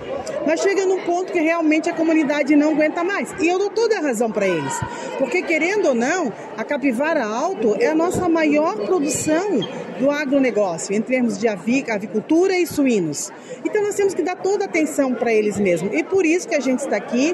Mas 0.45 0.61
chega 0.61 0.85
num 0.85 1.01
ponto 1.01 1.31
que 1.31 1.39
realmente 1.39 1.89
a 1.89 1.93
comunidade 1.93 2.55
não 2.55 2.71
aguenta 2.71 3.03
mais. 3.03 3.33
E 3.41 3.47
eu 3.47 3.57
dou 3.57 3.69
toda 3.69 3.97
a 3.97 4.01
razão 4.01 4.31
para 4.33 4.47
eles. 4.47 4.73
Porque, 5.17 5.41
querendo 5.41 5.89
ou 5.89 5.95
não, 5.95 6.33
a 6.57 6.63
capivara 6.63 7.23
alto 7.23 7.75
é 7.79 7.87
a 7.87 7.95
nossa 7.95 8.27
maior 8.27 8.75
produção 8.77 9.59
do 9.99 10.09
agronegócio, 10.11 10.95
em 10.95 11.01
termos 11.01 11.37
de 11.37 11.47
avicultura 11.47 12.57
e 12.57 12.65
suínos. 12.65 13.31
Então 13.63 13.81
nós 13.81 13.95
temos 13.95 14.13
que 14.13 14.21
dar 14.21 14.35
toda 14.35 14.65
a 14.65 14.67
atenção 14.67 15.13
para 15.13 15.31
eles 15.31 15.59
mesmos. 15.59 15.93
E 15.93 16.03
por 16.03 16.25
isso 16.25 16.47
que 16.47 16.55
a 16.55 16.59
gente 16.59 16.79
está 16.79 16.97
aqui 16.97 17.33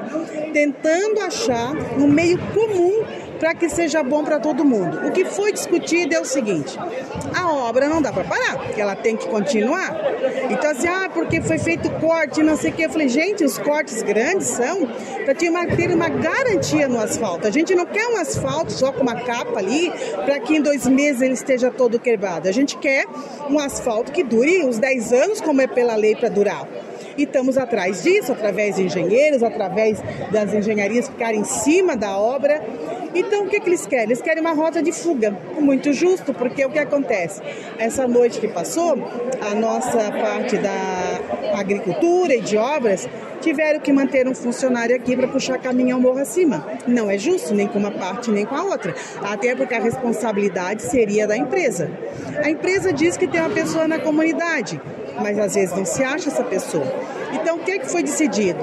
tentando 0.54 1.22
achar 1.22 1.74
um 1.98 2.08
meio 2.08 2.38
comum 2.54 3.29
para 3.40 3.56
que 3.56 3.70
seja 3.70 4.04
bom 4.04 4.24
para 4.24 4.40
todo 4.40 4.66
mundo. 4.66 5.08
O 5.08 5.12
que 5.12 5.26
foi 5.26 5.52
discutido 5.52 6.14
é 6.14 6.20
o 6.20 6.26
seguinte: 6.26 6.78
a 7.34 7.52
obra 7.52 7.88
não 7.88 8.02
dá 8.02 8.12
para 8.12 8.24
parar, 8.24 8.58
porque 8.58 8.82
ela 8.82 8.96
tem 8.96 9.16
que 9.16 9.28
continuar. 9.28 9.96
Então, 10.50 10.72
assim, 10.72 10.88
ah, 10.88 11.10
porque 11.14 11.42
foi 11.42 11.58
feito 11.58 11.90
corte, 12.00 12.44
não 12.44 12.58
sei 12.58 12.72
o 12.72 12.74
que. 12.74 12.84
Eu 12.84 12.90
falei, 12.90 13.08
gente, 13.08 13.44
os 13.44 13.58
cortes 13.58 14.04
grandes 14.04 14.48
são 14.48 14.88
para 15.24 15.34
ter 15.34 15.50
uma, 15.50 15.66
ter 15.66 15.92
uma 15.92 16.10
garantia 16.10 16.88
no 16.88 17.00
asfalto. 17.00 17.48
A 17.48 17.52
gente 17.52 17.74
não 17.74 17.86
quer 17.86 18.08
um 18.08 18.18
asfalto 18.18 18.72
só 18.72 18.92
com 18.92 19.02
uma 19.02 19.16
capa 19.16 19.60
ali 19.60 19.92
para 20.26 20.40
que 20.40 20.58
em 20.58 20.62
dois 20.62 20.86
meses 20.88 21.22
ele 21.22 21.34
esteja 21.34 21.72
todo 21.72 22.00
quebrado. 22.00 22.48
A 22.48 22.52
gente 22.52 22.78
quer 22.78 23.06
um 23.50 23.60
asfalto 23.60 24.12
que 24.12 24.24
dure 24.24 24.66
os 24.66 24.78
10 24.78 25.14
anos, 25.14 25.42
como 25.42 25.62
é 25.62 25.68
pela 25.68 25.96
lei 25.96 26.16
para 26.16 26.30
durar. 26.30 26.68
E 27.20 27.24
estamos 27.24 27.58
atrás 27.58 28.02
disso, 28.02 28.32
através 28.32 28.78
de 28.78 28.84
engenheiros, 28.84 29.44
através 29.44 30.02
das 30.32 30.54
engenharias 30.54 31.10
ficarem 31.10 31.42
em 31.42 31.44
cima 31.44 31.98
da 31.98 32.18
obra 32.18 32.64
então, 33.14 33.46
o 33.46 33.48
que, 33.48 33.60
que 33.60 33.70
eles 33.70 33.86
querem? 33.86 34.06
Eles 34.06 34.22
querem 34.22 34.42
uma 34.42 34.54
rota 34.54 34.82
de 34.82 34.92
fuga. 34.92 35.36
Muito 35.60 35.92
justo, 35.94 36.34
porque 36.34 36.64
o 36.64 36.70
que 36.70 36.80
acontece? 36.80 37.42
Essa 37.78 38.08
noite 38.08 38.40
que 38.40 38.48
passou, 38.48 38.96
a 39.42 39.56
nossa 39.56 40.12
parte 40.12 40.58
da 40.58 41.20
agricultura 41.58 42.36
e 42.36 42.42
de 42.42 42.56
obras 42.58 43.10
tiveram 43.42 43.80
que 43.80 43.92
manter 43.92 44.28
um 44.28 44.36
funcionário 44.36 44.96
aqui 44.96 45.16
para 45.16 45.28
puxar 45.28 45.58
caminhão 45.58 46.00
morro 46.00 46.20
acima. 46.20 46.68
Não 46.86 47.10
é 47.10 47.18
justo, 47.18 47.54
nem 47.56 47.68
com 47.68 47.80
uma 47.80 47.92
parte 47.92 48.30
nem 48.30 48.46
com 48.46 48.56
a 48.56 48.64
outra. 48.64 48.94
Até 49.22 49.56
porque 49.56 49.74
a 49.74 49.80
responsabilidade 49.80 50.84
seria 50.84 51.26
da 51.26 51.36
empresa. 51.36 51.90
A 52.44 52.50
empresa 52.50 52.94
diz 52.94 53.18
que 53.18 53.28
tem 53.28 53.40
uma 53.40 53.50
pessoa 53.50 53.88
na 53.88 53.98
comunidade, 53.98 54.80
mas 55.22 55.38
às 55.38 55.56
vezes 55.56 55.76
não 55.76 55.86
se 55.86 56.04
acha 56.04 56.30
essa 56.30 56.44
pessoa. 56.44 56.86
Então, 57.34 57.58
o 57.58 57.60
que, 57.60 57.72
é 57.72 57.80
que 57.80 57.90
foi 57.90 58.04
decidido? 58.04 58.60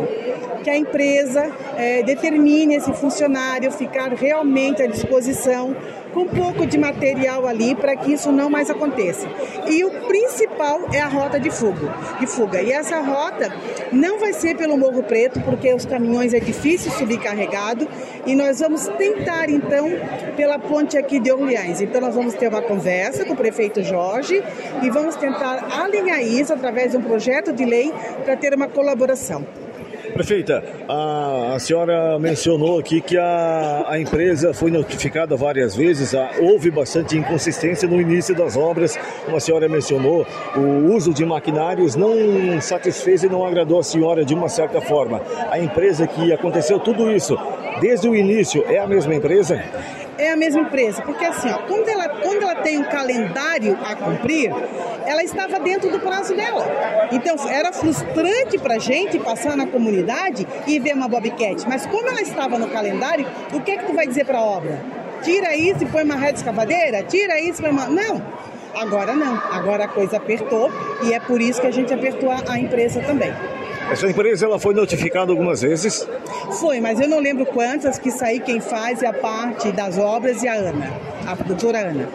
Que 0.63 0.71
a 0.71 0.77
empresa 0.77 1.51
é, 1.77 2.03
determine 2.03 2.75
esse 2.75 2.93
funcionário 2.93 3.71
ficar 3.71 4.13
realmente 4.13 4.83
à 4.83 4.87
disposição 4.87 5.77
um 6.19 6.27
pouco 6.27 6.67
de 6.67 6.79
material 6.79 7.47
ali 7.47 7.75
para 7.75 7.97
que 7.97 8.13
isso 8.13 8.33
não 8.33 8.49
mais 8.49 8.71
aconteça. 8.71 9.29
E 9.69 9.85
o 9.85 9.91
principal 10.07 10.89
é 10.93 11.01
a 11.01 11.09
rota 11.09 11.39
de 11.39 11.51
fuga, 11.51 11.93
de 12.19 12.27
fuga. 12.27 12.63
E 12.63 12.73
essa 12.73 13.01
rota 13.01 13.53
não 13.93 14.19
vai 14.19 14.33
ser 14.33 14.57
pelo 14.57 14.77
Morro 14.77 15.03
Preto, 15.03 15.41
porque 15.41 15.73
os 15.73 15.85
caminhões 15.85 16.33
é 16.33 16.41
difícil 16.41 16.91
subir 16.93 17.19
carregado, 17.19 17.89
e 18.25 18.35
nós 18.35 18.61
vamos 18.61 18.87
tentar 18.89 19.49
então 19.49 19.89
pela 20.37 20.59
ponte 20.59 20.97
aqui 20.97 21.19
de 21.19 21.31
Orleans. 21.31 21.81
Então 21.81 22.01
nós 22.01 22.15
vamos 22.15 22.35
ter 22.35 22.49
uma 22.49 22.63
conversa 22.63 23.25
com 23.25 23.33
o 23.33 23.37
prefeito 23.37 23.83
Jorge 23.83 24.43
e 24.83 24.91
vamos 24.91 25.17
tentar 25.17 25.67
alinhar 25.83 26.23
isso 26.23 26.53
através 26.53 26.93
de 26.93 26.97
um 26.97 27.03
projeto 27.03 27.53
de 27.53 27.65
lei 27.65 27.93
para 28.25 28.37
ter 28.37 28.55
uma 28.55 28.69
colaboração. 28.69 29.66
Prefeita, 30.17 30.65
a, 30.89 31.57
a, 31.57 31.59
senhora 31.59 32.19
mencionou 32.19 32.79
aqui 32.79 33.03
que 33.03 33.19
a, 33.19 33.85
a 33.87 34.01
empresa 34.01 34.55
foi 34.55 34.71
notificada 34.71 35.37
várias 35.37 35.77
vezes, 35.77 36.15
a, 36.15 36.31
houve 36.41 36.71
bastante 36.71 37.19
inconsistência 37.19 37.87
no 37.87 38.01
início 38.01 38.35
das 38.35 38.57
obras, 38.57 38.99
como 39.27 39.37
a 39.37 39.41
senhora 39.41 39.69
mencionou, 39.69 40.27
o 40.57 40.95
uso 40.95 41.13
de 41.13 41.23
maquinários 41.23 41.97
não 41.97 42.59
satisfez 42.63 43.25
e 43.25 43.29
não 43.29 43.45
agradou 43.45 43.79
a 43.79 43.83
senhora 43.83 44.25
de 44.25 44.33
uma 44.33 44.49
certa 44.49 44.81
forma. 44.81 45.21
A 45.51 45.59
empresa 45.59 46.07
que 46.07 46.33
aconteceu 46.33 46.81
tudo 46.81 47.11
isso, 47.11 47.37
desde 47.83 48.09
o 48.09 48.17
início, 48.17 48.65
é 48.71 48.79
a 48.79 48.87
mesma 48.87 49.15
empresa? 49.15 49.63
É 50.19 50.33
a 50.33 50.37
mesma 50.37 50.63
empresa. 50.63 51.03
Porque 51.03 51.25
assim, 51.25 51.51
ó, 51.51 51.59
quando, 51.59 51.89
ela, 51.89 52.09
quando 52.09 52.43
ela 52.43 52.57
tem 52.57 52.79
um 52.79 52.85
calendário 52.85 53.79
a 53.85 53.95
cumprir, 53.95 54.51
ela 55.05 55.23
estava 55.23 55.59
dentro 55.61 55.91
do 55.91 55.99
prazo 56.01 56.35
dela. 56.35 56.67
Então 57.13 57.37
era 57.49 57.73
frustrante 57.73 58.59
para 58.59 58.75
a 58.75 58.79
gente 58.79 59.19
passar 59.19 59.57
na 59.57 59.67
comunidade 59.67 60.47
e 60.67 60.79
ver 60.79 60.95
uma 60.95 61.09
bobcat. 61.09 61.67
Mas 61.69 61.87
como 61.87 62.09
ela 62.09 62.21
estava 62.21 62.59
no 62.59 62.69
calendário, 62.69 63.27
o 63.53 63.61
que 63.61 63.73
é 63.73 63.77
que 63.77 63.85
tu 63.85 63.95
vai 63.95 64.07
dizer 64.07 64.25
para 64.25 64.39
a 64.39 64.43
obra? 64.43 64.81
Tira 65.23 65.57
isso 65.57 65.83
e 65.83 65.87
põe 65.87 66.05
uma 66.05 66.17
rede 66.17 66.39
escavadeira? 66.39 67.03
Tira 67.03 67.41
isso 67.41 67.61
e 67.61 67.65
põe 67.65 67.71
uma... 67.71 67.87
Não! 67.87 68.23
Agora 68.75 69.15
não. 69.15 69.35
Agora 69.51 69.85
a 69.85 69.89
coisa 69.89 70.19
apertou 70.19 70.71
e 71.03 71.13
é 71.15 71.21
por 71.21 71.41
isso 71.41 71.61
que 71.61 71.67
a 71.67 71.71
gente 71.71 71.93
apertou 71.95 72.31
a, 72.31 72.43
a 72.47 72.59
empresa 72.59 73.01
também. 73.01 73.33
Essa 73.91 74.09
empresa 74.09 74.47
ela 74.47 74.59
foi 74.59 74.75
notificada 74.75 75.31
algumas 75.31 75.63
vezes? 75.63 76.07
Foi, 76.61 76.81
mas 76.81 77.01
eu 77.01 77.09
não 77.09 77.21
lembro 77.21 77.47
quantas, 77.47 77.99
que 77.99 78.11
saí 78.11 78.41
quem 78.41 78.61
faz 78.61 79.03
é 79.03 79.07
a 79.07 79.13
parte 79.13 79.71
das 79.73 79.97
obras 79.97 80.43
e 80.43 80.49
a 80.49 80.55
Ana, 80.55 80.93
a 81.27 81.35
doutora 81.35 81.79
Ana. 81.79 82.09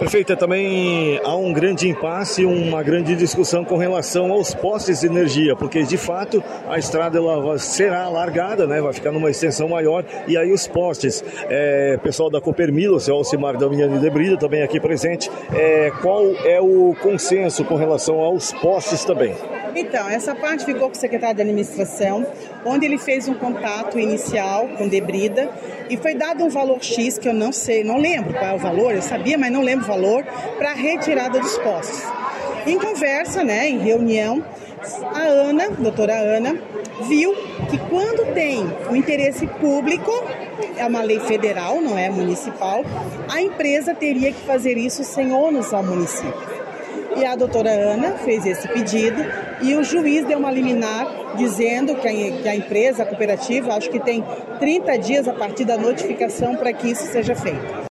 Prefeita, 0.00 0.34
também 0.34 1.20
há 1.22 1.36
um 1.36 1.52
grande 1.52 1.86
impasse, 1.86 2.42
uma 2.46 2.82
grande 2.82 3.14
discussão 3.14 3.66
com 3.66 3.76
relação 3.76 4.32
aos 4.32 4.54
postes 4.54 5.00
de 5.00 5.06
energia, 5.06 5.54
porque 5.54 5.82
de 5.82 5.98
fato 5.98 6.42
a 6.66 6.78
estrada 6.78 7.18
ela 7.18 7.58
será 7.58 8.04
alargada, 8.04 8.66
né? 8.66 8.80
vai 8.80 8.94
ficar 8.94 9.12
numa 9.12 9.28
extensão 9.28 9.68
maior, 9.68 10.02
e 10.26 10.38
aí 10.38 10.50
os 10.52 10.66
postes, 10.66 11.22
é, 11.50 11.98
pessoal 12.02 12.30
da 12.30 12.40
Copermilo, 12.40 12.96
o 12.96 13.00
seu 13.00 13.14
Alcimar 13.14 13.58
Damiani 13.58 13.98
de 13.98 14.08
Brito 14.08 14.38
também 14.38 14.62
aqui 14.62 14.80
presente, 14.80 15.30
é, 15.52 15.92
qual 16.00 16.24
é 16.46 16.58
o 16.58 16.96
consenso 17.02 17.62
com 17.62 17.74
relação 17.74 18.20
aos 18.20 18.54
postes 18.54 19.04
também? 19.04 19.34
Então, 19.76 20.08
essa 20.08 20.34
parte 20.34 20.64
ficou 20.64 20.88
com 20.88 20.96
o 20.96 20.98
secretário 20.98 21.36
de 21.36 21.42
administração, 21.42 22.26
onde 22.64 22.86
ele 22.86 22.98
fez 22.98 23.28
um 23.28 23.34
contato 23.34 23.98
inicial 23.98 24.68
com 24.76 24.88
Debrida 24.88 25.50
e 25.88 25.96
foi 25.96 26.14
dado 26.14 26.44
um 26.44 26.48
valor 26.48 26.82
X, 26.82 27.18
que 27.18 27.28
eu 27.28 27.34
não 27.34 27.52
sei, 27.52 27.82
não 27.82 27.98
lembro 27.98 28.32
qual 28.32 28.50
é 28.50 28.54
o 28.54 28.58
valor, 28.58 28.94
eu 28.94 29.02
sabia, 29.02 29.36
mas 29.36 29.52
não 29.52 29.62
lembro 29.62 29.84
o 29.84 29.88
valor, 29.88 30.24
para 30.58 30.70
a 30.70 30.74
retirada 30.74 31.38
dos 31.40 31.56
postos. 31.58 32.02
Em 32.66 32.78
conversa, 32.78 33.42
né, 33.42 33.68
em 33.68 33.78
reunião, 33.78 34.44
a 35.14 35.22
Ana, 35.22 35.66
a 35.66 35.70
doutora 35.70 36.14
Ana, 36.14 36.58
viu 37.08 37.34
que 37.70 37.78
quando 37.88 38.32
tem 38.34 38.64
o 38.90 38.96
interesse 38.96 39.46
público, 39.46 40.10
é 40.76 40.86
uma 40.86 41.02
lei 41.02 41.20
federal, 41.20 41.80
não 41.80 41.96
é 41.98 42.10
municipal, 42.10 42.84
a 43.28 43.40
empresa 43.40 43.94
teria 43.94 44.32
que 44.32 44.40
fazer 44.42 44.76
isso 44.76 45.02
sem 45.04 45.32
ônus 45.32 45.72
ao 45.72 45.82
município. 45.82 46.59
E 47.16 47.24
a 47.24 47.34
doutora 47.34 47.70
Ana 47.70 48.12
fez 48.18 48.46
esse 48.46 48.68
pedido 48.68 49.20
e 49.60 49.74
o 49.74 49.82
juiz 49.82 50.24
deu 50.26 50.38
uma 50.38 50.50
liminar 50.50 51.06
dizendo 51.36 51.94
que 51.96 52.08
a, 52.08 52.12
que 52.12 52.48
a 52.48 52.54
empresa, 52.54 53.02
a 53.02 53.06
cooperativa, 53.06 53.74
acho 53.74 53.90
que 53.90 54.00
tem 54.00 54.24
30 54.58 54.98
dias 54.98 55.28
a 55.28 55.32
partir 55.32 55.64
da 55.64 55.76
notificação 55.76 56.56
para 56.56 56.72
que 56.72 56.90
isso 56.90 57.04
seja 57.04 57.34
feito. 57.34 57.89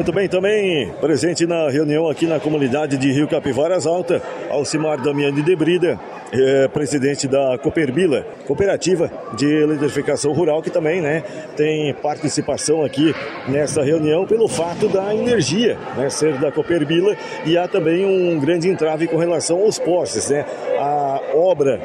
Muito 0.00 0.12
bem, 0.12 0.26
também 0.30 0.90
presente 0.98 1.46
na 1.46 1.68
reunião 1.68 2.08
aqui 2.08 2.26
na 2.26 2.40
comunidade 2.40 2.96
de 2.96 3.12
Rio 3.12 3.28
Capivaras 3.28 3.86
Alta, 3.86 4.22
Alcimar 4.48 4.98
Damiani 4.98 5.42
de 5.42 5.54
Brida, 5.54 6.00
é, 6.32 6.68
presidente 6.68 7.28
da 7.28 7.58
Cooperbila, 7.58 8.24
cooperativa 8.46 9.12
de 9.36 9.44
eletrificação 9.44 10.32
rural, 10.32 10.62
que 10.62 10.70
também 10.70 11.02
né, 11.02 11.22
tem 11.54 11.92
participação 11.92 12.82
aqui 12.82 13.14
nessa 13.46 13.82
reunião 13.82 14.26
pelo 14.26 14.48
fato 14.48 14.88
da 14.88 15.14
energia 15.14 15.76
né, 15.94 16.08
ser 16.08 16.38
da 16.38 16.50
Cooperbila 16.50 17.14
e 17.44 17.58
há 17.58 17.68
também 17.68 18.02
um 18.02 18.40
grande 18.40 18.70
entrave 18.70 19.06
com 19.06 19.18
relação 19.18 19.58
aos 19.58 19.78
postes. 19.78 20.30
Né? 20.30 20.46
A 20.78 21.20
obra 21.34 21.78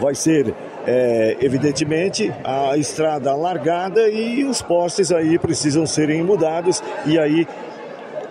vai 0.00 0.16
ser 0.16 0.52
é, 0.86 1.36
evidentemente 1.40 2.32
a 2.44 2.76
estrada 2.76 3.34
largada 3.34 4.08
e 4.08 4.44
os 4.44 4.60
postes 4.62 5.12
aí 5.12 5.38
precisam 5.38 5.86
serem 5.86 6.22
mudados 6.22 6.82
e 7.06 7.18
aí 7.18 7.46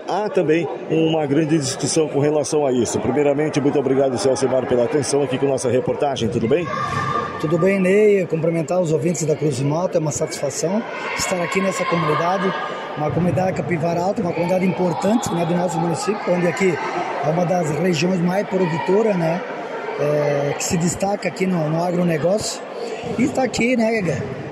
há 0.08 0.30
também 0.30 0.68
uma 0.90 1.26
grande 1.26 1.58
discussão 1.58 2.08
com 2.08 2.20
relação 2.20 2.66
a 2.66 2.72
isso. 2.72 3.00
Primeiramente, 3.00 3.62
muito 3.62 3.80
obrigado, 3.80 4.18
Celso 4.18 4.48
Mar, 4.48 4.66
pela 4.66 4.84
atenção 4.84 5.24
aqui 5.24 5.38
com 5.38 5.46
nossa 5.46 5.70
reportagem, 5.70 6.28
tudo 6.28 6.48
bem? 6.48 6.68
Tudo 7.40 7.58
bem, 7.58 7.80
Ney? 7.80 8.28
Cumprimentar 8.28 8.80
os 8.80 8.92
ouvintes 8.92 9.26
da 9.26 9.36
Cruz 9.36 9.56
de 9.56 9.64
Malta, 9.64 9.98
é 9.98 10.02
uma 10.02 10.12
satisfação 10.12 10.84
estar 11.18 11.42
aqui 11.42 11.62
nessa 11.62 11.84
comunidade, 11.86 12.54
uma 12.98 13.10
comunidade 13.10 13.58
Capivara 13.58 14.02
Alta, 14.02 14.22
uma 14.22 14.34
comunidade 14.34 14.66
importante 14.66 15.34
né, 15.34 15.46
do 15.46 15.56
nosso 15.56 15.80
município, 15.80 16.22
onde 16.34 16.48
aqui 16.48 16.78
é 17.26 17.30
uma 17.30 17.46
das 17.46 17.72
regiões 17.80 18.20
mais 18.20 18.48
produtoras, 18.48 19.16
né? 19.16 19.42
É, 20.02 20.54
que 20.58 20.64
se 20.64 20.78
destaca 20.78 21.28
aqui 21.28 21.46
no, 21.46 21.70
no 21.70 21.84
agronegócio. 21.84 22.62
E 23.18 23.24
está 23.24 23.44
aqui, 23.44 23.78
né? 23.78 24.02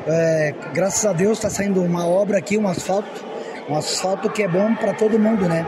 É, 0.07 0.53
graças 0.73 1.05
a 1.05 1.13
Deus 1.13 1.37
está 1.37 1.49
saindo 1.49 1.81
uma 1.81 2.07
obra 2.07 2.37
aqui, 2.37 2.57
um 2.57 2.67
asfalto 2.67 3.29
um 3.69 3.77
asfalto 3.77 4.29
que 4.29 4.41
é 4.41 4.47
bom 4.47 4.73
para 4.75 4.93
todo 4.93 5.19
mundo, 5.19 5.47
né? 5.47 5.65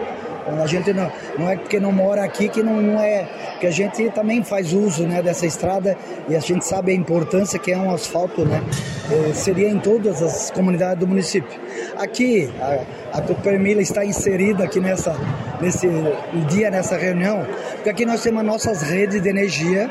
A 0.59 0.65
gente 0.65 0.91
não, 0.91 1.09
não 1.38 1.50
é 1.50 1.55
porque 1.55 1.79
não 1.79 1.91
mora 1.91 2.23
aqui 2.23 2.50
que 2.50 2.63
não, 2.63 2.81
não 2.81 3.00
é. 3.00 3.27
que 3.59 3.67
a 3.67 3.71
gente 3.71 4.09
também 4.09 4.43
faz 4.43 4.73
uso 4.73 5.05
né, 5.05 5.21
dessa 5.21 5.45
estrada 5.45 5.95
e 6.27 6.35
a 6.35 6.39
gente 6.39 6.65
sabe 6.65 6.91
a 6.91 6.95
importância 6.95 7.59
que 7.59 7.71
é 7.71 7.77
um 7.77 7.93
asfalto, 7.93 8.43
né? 8.43 8.59
É, 9.11 9.33
seria 9.33 9.69
em 9.69 9.77
todas 9.77 10.21
as 10.21 10.50
comunidades 10.50 11.00
do 11.00 11.07
município. 11.07 11.59
Aqui, 11.95 12.51
a, 12.59 13.19
a 13.19 13.21
Tupermila 13.21 13.83
está 13.83 14.03
inserida 14.03 14.63
aqui 14.63 14.79
nessa, 14.79 15.15
nesse 15.61 15.88
dia, 16.50 16.71
nessa 16.71 16.97
reunião, 16.97 17.45
porque 17.81 17.89
aqui 17.89 18.05
nós 18.05 18.21
temos 18.21 18.41
as 18.41 18.45
nossas 18.45 18.81
redes 18.83 19.19
de 19.23 19.27
energia 19.27 19.89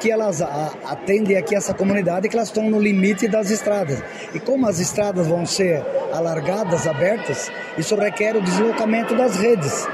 que 0.00 0.10
elas 0.10 0.42
atendem 0.42 1.36
aqui 1.36 1.54
essa 1.54 1.72
comunidade 1.72 2.28
que 2.28 2.34
elas 2.34 2.48
estão 2.48 2.68
no 2.68 2.80
limite 2.80 3.28
das 3.28 3.48
estradas. 3.48 4.02
E 4.34 4.40
como 4.40 4.66
as 4.66 4.80
estradas 4.80 5.24
vão 5.28 5.46
ser 5.46 5.80
alargadas, 6.12 6.84
abertas, 6.84 7.48
isso 7.78 7.94
requer 7.94 8.34
o 8.34 8.42
deslocamento 8.42 9.14
das 9.14 9.36
redes. 9.36 9.86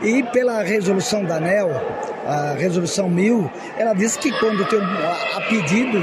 E 0.00 0.22
pela 0.22 0.62
resolução 0.62 1.22
da 1.24 1.36
ANEL, 1.36 1.70
a 2.26 2.54
resolução 2.54 3.06
1000, 3.06 3.50
ela 3.76 3.92
diz 3.92 4.16
que 4.16 4.32
quando 4.40 4.64
tem 4.64 4.80
a 4.80 5.40
pedido 5.42 5.98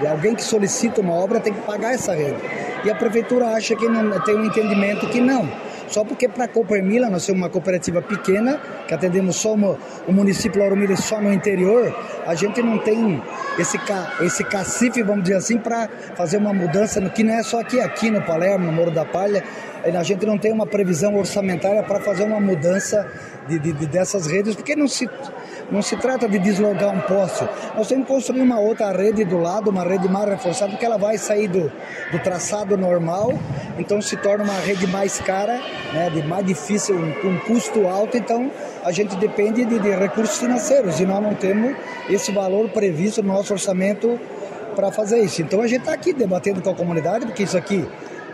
de 0.00 0.06
alguém 0.06 0.34
que 0.34 0.42
solicita 0.42 1.02
uma 1.02 1.12
obra 1.12 1.40
tem 1.40 1.52
que 1.52 1.60
pagar 1.60 1.92
essa 1.92 2.14
rede. 2.14 2.40
E 2.86 2.90
a 2.90 2.94
prefeitura 2.94 3.48
acha 3.48 3.76
que 3.76 3.86
não 3.86 4.18
tem 4.20 4.34
um 4.34 4.46
entendimento 4.46 5.06
que 5.08 5.20
não 5.20 5.65
só 5.88 6.04
porque 6.04 6.28
para 6.28 6.44
a 6.44 6.48
Coopermila, 6.48 7.08
nós 7.08 7.22
somos 7.22 7.40
uma 7.40 7.50
cooperativa 7.50 8.02
pequena, 8.02 8.60
que 8.86 8.94
atendemos 8.94 9.36
só 9.36 9.54
o 9.54 10.12
município 10.12 10.60
Lauro 10.60 10.76
só 10.96 11.20
no 11.20 11.32
interior, 11.32 11.94
a 12.26 12.34
gente 12.34 12.62
não 12.62 12.78
tem 12.78 13.22
esse, 13.58 13.78
esse 14.20 14.44
cacife, 14.44 15.02
vamos 15.02 15.24
dizer 15.24 15.36
assim, 15.36 15.58
para 15.58 15.88
fazer 16.14 16.36
uma 16.36 16.52
mudança, 16.52 17.00
no, 17.00 17.10
que 17.10 17.22
não 17.22 17.34
é 17.34 17.42
só 17.42 17.60
aqui, 17.60 17.80
aqui 17.80 18.10
no 18.10 18.22
Palermo, 18.22 18.66
no 18.66 18.72
Moro 18.72 18.90
da 18.90 19.04
Palha, 19.04 19.42
a 19.84 20.02
gente 20.02 20.26
não 20.26 20.36
tem 20.36 20.52
uma 20.52 20.66
previsão 20.66 21.14
orçamentária 21.14 21.82
para 21.82 22.00
fazer 22.00 22.24
uma 22.24 22.40
mudança 22.40 23.06
de, 23.48 23.58
de, 23.58 23.72
de, 23.72 23.86
dessas 23.86 24.26
redes, 24.26 24.54
porque 24.56 24.74
não 24.74 24.88
se 24.88 25.08
não 25.70 25.82
se 25.82 25.96
trata 25.96 26.28
de 26.28 26.38
deslogar 26.38 26.94
um 26.94 27.00
poste. 27.00 27.48
Nós 27.76 27.88
temos 27.88 28.06
que 28.06 28.12
construir 28.12 28.40
uma 28.40 28.58
outra 28.58 28.92
rede 28.92 29.24
do 29.24 29.38
lado, 29.38 29.70
uma 29.70 29.82
rede 29.82 30.08
mais 30.08 30.28
reforçada, 30.28 30.70
porque 30.70 30.84
ela 30.84 30.96
vai 30.96 31.18
sair 31.18 31.48
do, 31.48 31.70
do 32.12 32.18
traçado 32.22 32.76
normal, 32.76 33.32
então 33.78 34.00
se 34.00 34.16
torna 34.16 34.44
uma 34.44 34.58
rede 34.60 34.86
mais 34.86 35.18
cara, 35.20 35.60
né, 35.92 36.10
de 36.10 36.22
mais 36.26 36.46
difícil, 36.46 36.96
com 37.20 37.28
um 37.28 37.38
custo 37.40 37.86
alto, 37.86 38.16
então 38.16 38.50
a 38.84 38.92
gente 38.92 39.16
depende 39.16 39.64
de, 39.64 39.78
de 39.78 39.90
recursos 39.90 40.38
financeiros 40.38 41.00
e 41.00 41.06
nós 41.06 41.22
não 41.22 41.34
temos 41.34 41.76
esse 42.08 42.30
valor 42.32 42.68
previsto 42.70 43.22
no 43.22 43.32
nosso 43.32 43.52
orçamento 43.52 44.18
para 44.74 44.92
fazer 44.92 45.20
isso. 45.20 45.42
Então 45.42 45.60
a 45.62 45.66
gente 45.66 45.80
está 45.80 45.92
aqui 45.92 46.12
debatendo 46.12 46.60
com 46.62 46.70
a 46.70 46.74
comunidade, 46.74 47.26
porque 47.26 47.42
isso 47.42 47.56
aqui 47.56 47.88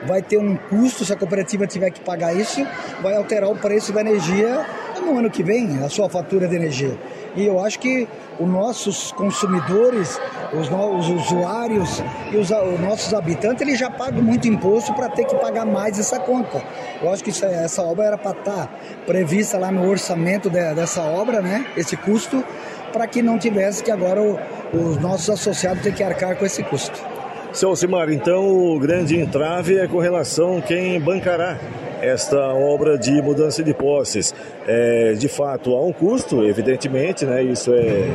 vai 0.07 0.21
ter 0.21 0.37
um 0.37 0.57
custo, 0.57 1.05
se 1.05 1.12
a 1.12 1.17
cooperativa 1.17 1.67
tiver 1.67 1.91
que 1.91 2.01
pagar 2.01 2.35
isso, 2.35 2.67
vai 3.01 3.15
alterar 3.15 3.51
o 3.51 3.57
preço 3.57 3.93
da 3.93 4.01
energia 4.01 4.67
no 5.01 5.19
ano 5.19 5.31
que 5.31 5.43
vem, 5.43 5.83
a 5.83 5.89
sua 5.89 6.09
fatura 6.09 6.47
de 6.47 6.57
energia. 6.57 6.97
E 7.35 7.47
eu 7.47 7.65
acho 7.65 7.79
que 7.79 8.07
os 8.39 8.49
nossos 8.49 9.12
consumidores, 9.12 10.21
os, 10.53 10.69
os 10.69 11.09
usuários 11.09 12.03
e 12.31 12.37
os, 12.37 12.51
os, 12.51 12.81
nossos 12.81 13.15
habitantes, 13.15 13.62
eles 13.62 13.79
já 13.79 13.90
pagam 13.90 14.23
muito 14.23 14.47
imposto 14.47 14.92
para 14.95 15.09
ter 15.09 15.25
que 15.25 15.35
pagar 15.37 15.64
mais 15.64 15.99
essa 15.99 16.18
conta. 16.18 16.62
Eu 17.01 17.11
acho 17.11 17.25
que 17.25 17.31
isso, 17.31 17.45
essa 17.45 17.83
obra 17.83 18.07
era 18.07 18.18
para 18.18 18.38
estar 18.38 18.66
tá 18.66 18.68
prevista 19.07 19.59
lá 19.59 19.71
no 19.71 19.88
orçamento 19.88 20.51
de, 20.51 20.75
dessa 20.75 21.03
obra, 21.03 21.40
né? 21.40 21.66
Esse 21.77 21.97
custo, 21.97 22.45
para 22.92 23.07
que 23.07 23.23
não 23.23 23.38
tivesse 23.38 23.83
que 23.83 23.90
agora 23.90 24.21
o, 24.21 24.38
os 24.73 24.99
nossos 24.99 25.31
associados 25.31 25.83
tenham 25.83 25.97
que 25.97 26.03
arcar 26.03 26.37
com 26.37 26.45
esse 26.45 26.62
custo. 26.62 27.12
Seu 27.53 27.69
Alcimar, 27.69 28.11
então 28.11 28.75
o 28.75 28.79
grande 28.79 29.21
entrave 29.21 29.79
é 29.79 29.87
com 29.87 29.99
relação 29.99 30.57
a 30.57 30.62
quem 30.62 30.99
bancará 30.99 31.59
esta 32.01 32.38
obra 32.55 32.97
de 32.97 33.21
mudança 33.21 33.62
de 33.62 33.75
posses. 33.75 34.35
É, 34.67 35.12
de 35.12 35.29
fato, 35.29 35.75
há 35.75 35.85
um 35.85 35.93
custo, 35.93 36.43
evidentemente, 36.45 37.27
né? 37.27 37.43
isso 37.43 37.71
é, 37.75 38.09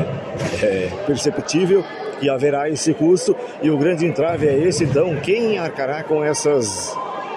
é 0.63 0.89
perceptível 1.05 1.83
que 2.19 2.27
haverá 2.27 2.67
esse 2.67 2.95
custo 2.95 3.35
e 3.61 3.69
o 3.69 3.77
grande 3.77 4.07
entrave 4.07 4.47
é 4.47 4.57
esse, 4.57 4.83
então, 4.83 5.15
quem 5.17 5.59
arcará 5.59 6.03
com 6.03 6.23
essas 6.23 6.91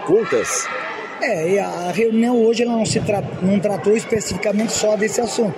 contas? 0.07 0.67
É, 1.21 1.51
e 1.51 1.59
a 1.59 1.93
reunião 1.93 2.43
hoje 2.43 2.65
não, 2.65 2.85
se 2.87 2.99
tra 3.01 3.23
não 3.43 3.61
tratou 3.61 3.95
especificamente 3.95 4.73
só 4.73 4.97
desse 4.97 5.21
assunto 5.21 5.55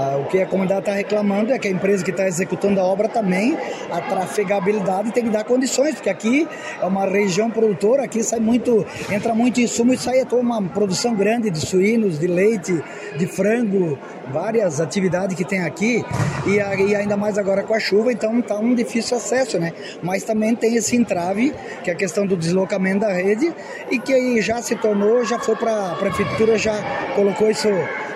ah, 0.00 0.16
o 0.16 0.26
que 0.26 0.40
a 0.40 0.46
comunidade 0.46 0.82
está 0.82 0.92
reclamando 0.92 1.52
é 1.52 1.58
que 1.58 1.66
a 1.66 1.70
empresa 1.72 2.04
que 2.04 2.12
está 2.12 2.28
executando 2.28 2.78
a 2.78 2.84
obra 2.84 3.08
também, 3.08 3.58
a 3.90 4.00
trafegabilidade 4.00 5.10
tem 5.10 5.24
que 5.24 5.30
dar 5.30 5.42
condições, 5.42 5.96
porque 5.96 6.08
aqui 6.08 6.46
é 6.80 6.86
uma 6.86 7.04
região 7.04 7.50
produtora, 7.50 8.04
aqui 8.04 8.22
sai 8.22 8.38
muito, 8.38 8.86
entra 9.10 9.34
muito 9.34 9.60
insumo 9.60 9.92
e 9.92 9.98
sai 9.98 10.24
toda 10.24 10.40
uma 10.40 10.62
produção 10.62 11.16
grande 11.16 11.50
de 11.50 11.58
suínos, 11.58 12.16
de 12.16 12.28
leite, 12.28 12.80
de 13.16 13.26
frango, 13.26 13.98
várias 14.32 14.80
atividades 14.80 15.34
que 15.34 15.44
tem 15.44 15.62
aqui, 15.62 16.04
e, 16.46 16.58
e 16.90 16.94
ainda 16.94 17.16
mais 17.16 17.36
agora 17.36 17.64
com 17.64 17.74
a 17.74 17.80
chuva, 17.80 18.12
então 18.12 18.38
está 18.38 18.56
um 18.56 18.76
difícil 18.76 19.16
acesso, 19.16 19.58
né? 19.58 19.72
Mas 20.00 20.22
também 20.22 20.54
tem 20.54 20.76
esse 20.76 20.94
entrave, 20.94 21.52
que 21.82 21.90
é 21.90 21.92
a 21.92 21.96
questão 21.96 22.24
do 22.24 22.36
deslocamento 22.36 23.00
da 23.00 23.12
rede, 23.12 23.52
e 23.90 23.98
que 23.98 24.40
já 24.42 24.62
se 24.62 24.76
tornou, 24.76 25.24
já 25.24 25.40
foi 25.40 25.56
para 25.56 25.90
a 25.90 25.94
prefeitura, 25.96 26.56
já 26.56 26.76
colocou 27.16 27.50
isso 27.50 27.68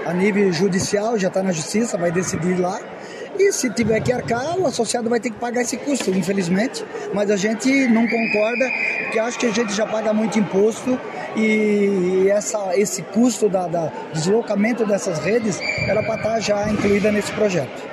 a 0.06 0.12
nível 0.12 0.52
judicial, 0.52 1.18
já 1.18 1.28
está 1.28 1.42
na 1.42 1.52
justiça, 1.52 1.96
vai 1.96 2.10
decidir 2.10 2.58
lá. 2.58 2.80
E 3.38 3.50
se 3.52 3.70
tiver 3.70 4.00
que 4.00 4.12
arcar, 4.12 4.58
o 4.58 4.66
associado 4.66 5.08
vai 5.08 5.18
ter 5.18 5.30
que 5.30 5.38
pagar 5.38 5.62
esse 5.62 5.76
custo, 5.78 6.10
infelizmente. 6.10 6.84
Mas 7.14 7.30
a 7.30 7.36
gente 7.36 7.88
não 7.88 8.06
concorda, 8.06 8.66
porque 9.04 9.18
acho 9.18 9.38
que 9.38 9.46
a 9.46 9.50
gente 9.50 9.72
já 9.72 9.86
paga 9.86 10.12
muito 10.12 10.38
imposto 10.38 10.98
e 11.36 12.28
essa, 12.28 12.76
esse 12.76 13.02
custo 13.02 13.48
da, 13.48 13.66
da 13.66 13.90
deslocamento 14.12 14.84
dessas 14.84 15.18
redes 15.18 15.58
era 15.88 16.02
para 16.02 16.16
estar 16.16 16.32
tá 16.34 16.40
já 16.40 16.68
incluída 16.68 17.10
nesse 17.10 17.32
projeto. 17.32 17.90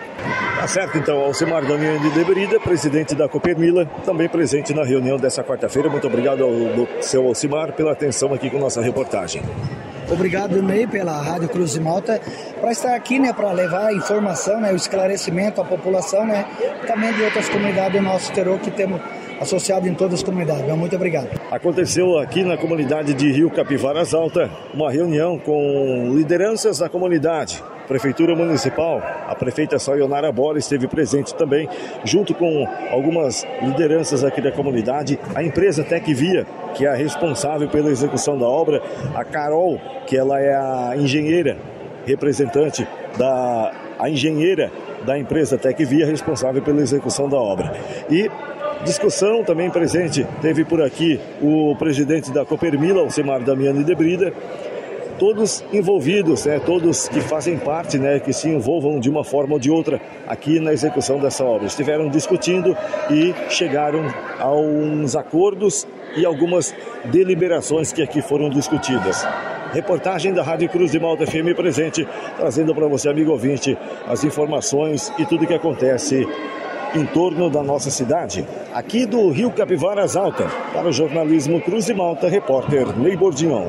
Tá 0.59 0.67
certo, 0.67 0.97
então, 0.97 1.17
Alcimar 1.19 1.65
Damiani 1.65 1.99
de 1.99 2.09
Deberida, 2.09 2.59
presidente 2.59 3.15
da 3.15 3.29
Coopermila, 3.29 3.85
também 4.03 4.27
presente 4.27 4.73
na 4.73 4.83
reunião 4.83 5.17
dessa 5.17 5.41
quarta-feira. 5.41 5.89
Muito 5.89 6.05
obrigado 6.05 6.43
ao, 6.43 6.51
ao 6.51 7.01
seu 7.01 7.25
Alcimar 7.25 7.71
pela 7.71 7.93
atenção 7.93 8.33
aqui 8.33 8.49
com 8.49 8.59
nossa 8.59 8.81
reportagem. 8.81 9.41
Obrigado, 10.11 10.61
Ney, 10.61 10.87
pela 10.87 11.21
Rádio 11.21 11.49
Cruz 11.49 11.73
de 11.73 11.79
Malta, 11.79 12.19
para 12.59 12.71
estar 12.71 12.95
aqui, 12.95 13.19
né, 13.19 13.31
para 13.31 13.51
levar 13.51 13.87
a 13.87 13.93
informação, 13.93 14.59
né, 14.59 14.71
o 14.71 14.75
esclarecimento 14.75 15.61
à 15.61 15.65
população, 15.65 16.25
né, 16.25 16.45
também 16.87 17.13
de 17.13 17.21
outras 17.21 17.47
comunidades 17.47 17.93
do 17.93 18.01
nosso 18.01 18.31
interior 18.31 18.59
que 18.59 18.71
temos 18.71 18.99
associado 19.39 19.87
em 19.87 19.93
todas 19.93 20.15
as 20.15 20.23
comunidades. 20.23 20.65
Muito 20.75 20.95
obrigado. 20.95 21.29
Aconteceu 21.51 22.17
aqui 22.17 22.43
na 22.43 22.57
comunidade 22.57 23.13
de 23.13 23.31
Rio 23.31 23.49
Capivaras 23.49 24.13
Alta 24.13 24.49
uma 24.73 24.91
reunião 24.91 25.37
com 25.37 26.11
lideranças 26.15 26.79
da 26.79 26.89
comunidade 26.89 27.63
Prefeitura 27.89 28.35
Municipal, 28.35 29.01
a 29.27 29.33
prefeita 29.33 29.79
Sayonara 29.79 30.31
Bora 30.31 30.59
esteve 30.59 30.87
presente 30.87 31.33
também, 31.33 31.67
junto 32.05 32.35
com 32.35 32.67
algumas 32.91 33.43
lideranças 33.63 34.23
aqui 34.23 34.39
da 34.39 34.51
comunidade, 34.51 35.19
a 35.33 35.41
empresa 35.41 35.83
Tecvia, 35.83 36.45
que 36.75 36.85
é 36.85 36.89
a 36.89 36.93
responsável 36.93 37.67
pela 37.67 37.89
execução 37.89 38.37
da 38.37 38.45
obra, 38.45 38.79
a 39.15 39.25
Carol, 39.25 39.81
que 40.05 40.15
ela 40.15 40.39
é 40.39 40.55
a 40.55 40.93
engenheira, 40.97 41.57
representante 42.05 42.87
da 43.17 43.71
a 43.97 44.07
engenheira 44.07 44.71
da 45.03 45.17
empresa 45.17 45.57
Tecvia, 45.57 46.05
responsável 46.05 46.61
pela 46.61 46.81
execução 46.81 47.27
da 47.27 47.37
obra. 47.37 47.73
E 48.07 48.29
discussão 48.85 49.43
também 49.43 49.69
presente, 49.71 50.27
teve 50.43 50.63
por 50.63 50.79
aqui 50.79 51.19
o 51.41 51.75
presidente 51.75 52.31
da 52.31 52.45
Copermila, 52.45 53.01
Alcemar 53.01 53.41
Damiani 53.41 53.83
de 53.83 53.95
Brida, 53.95 54.31
todos 55.19 55.63
envolvidos, 55.71 56.45
né, 56.45 56.59
todos 56.65 57.09
que 57.09 57.19
fazem 57.19 57.57
parte, 57.57 57.99
né, 57.99 58.19
que 58.19 58.31
se 58.31 58.49
envolvam 58.49 58.99
de 58.99 59.09
uma 59.09 59.23
forma 59.23 59.53
ou 59.53 59.59
de 59.59 59.69
outra 59.69 60.01
aqui 60.27 60.59
na 60.59 60.71
execução 60.71 61.19
dessa 61.19 61.43
obra. 61.43 61.67
Estiveram 61.67 62.09
discutindo 62.09 62.75
e 63.11 63.35
chegaram 63.49 64.01
a 64.39 64.51
uns 64.51 65.15
acordos 65.15 65.85
e 66.15 66.25
algumas 66.25 66.73
deliberações 67.05 67.91
que 67.91 68.01
aqui 68.01 68.21
foram 68.21 68.49
discutidas. 68.49 69.27
Reportagem 69.73 70.33
da 70.33 70.41
Rádio 70.41 70.67
Cruz 70.69 70.91
de 70.91 70.99
Malta 70.99 71.27
FM 71.27 71.53
presente, 71.55 72.07
trazendo 72.37 72.73
para 72.73 72.87
você, 72.87 73.07
amigo 73.07 73.31
ouvinte, 73.31 73.77
as 74.07 74.23
informações 74.23 75.13
e 75.19 75.25
tudo 75.25 75.43
o 75.43 75.47
que 75.47 75.53
acontece 75.53 76.27
em 76.95 77.05
torno 77.05 77.51
da 77.51 77.61
nossa 77.61 77.91
cidade. 77.91 78.43
Aqui 78.73 79.05
do 79.05 79.29
Rio 79.29 79.51
Capivaras 79.51 80.15
Alta, 80.15 80.47
para 80.73 80.87
o 80.87 80.91
jornalismo 80.91 81.61
Cruz 81.61 81.85
de 81.85 81.93
Malta, 81.93 82.27
repórter 82.27 82.97
Ney 82.97 83.15
Bordignon. 83.15 83.67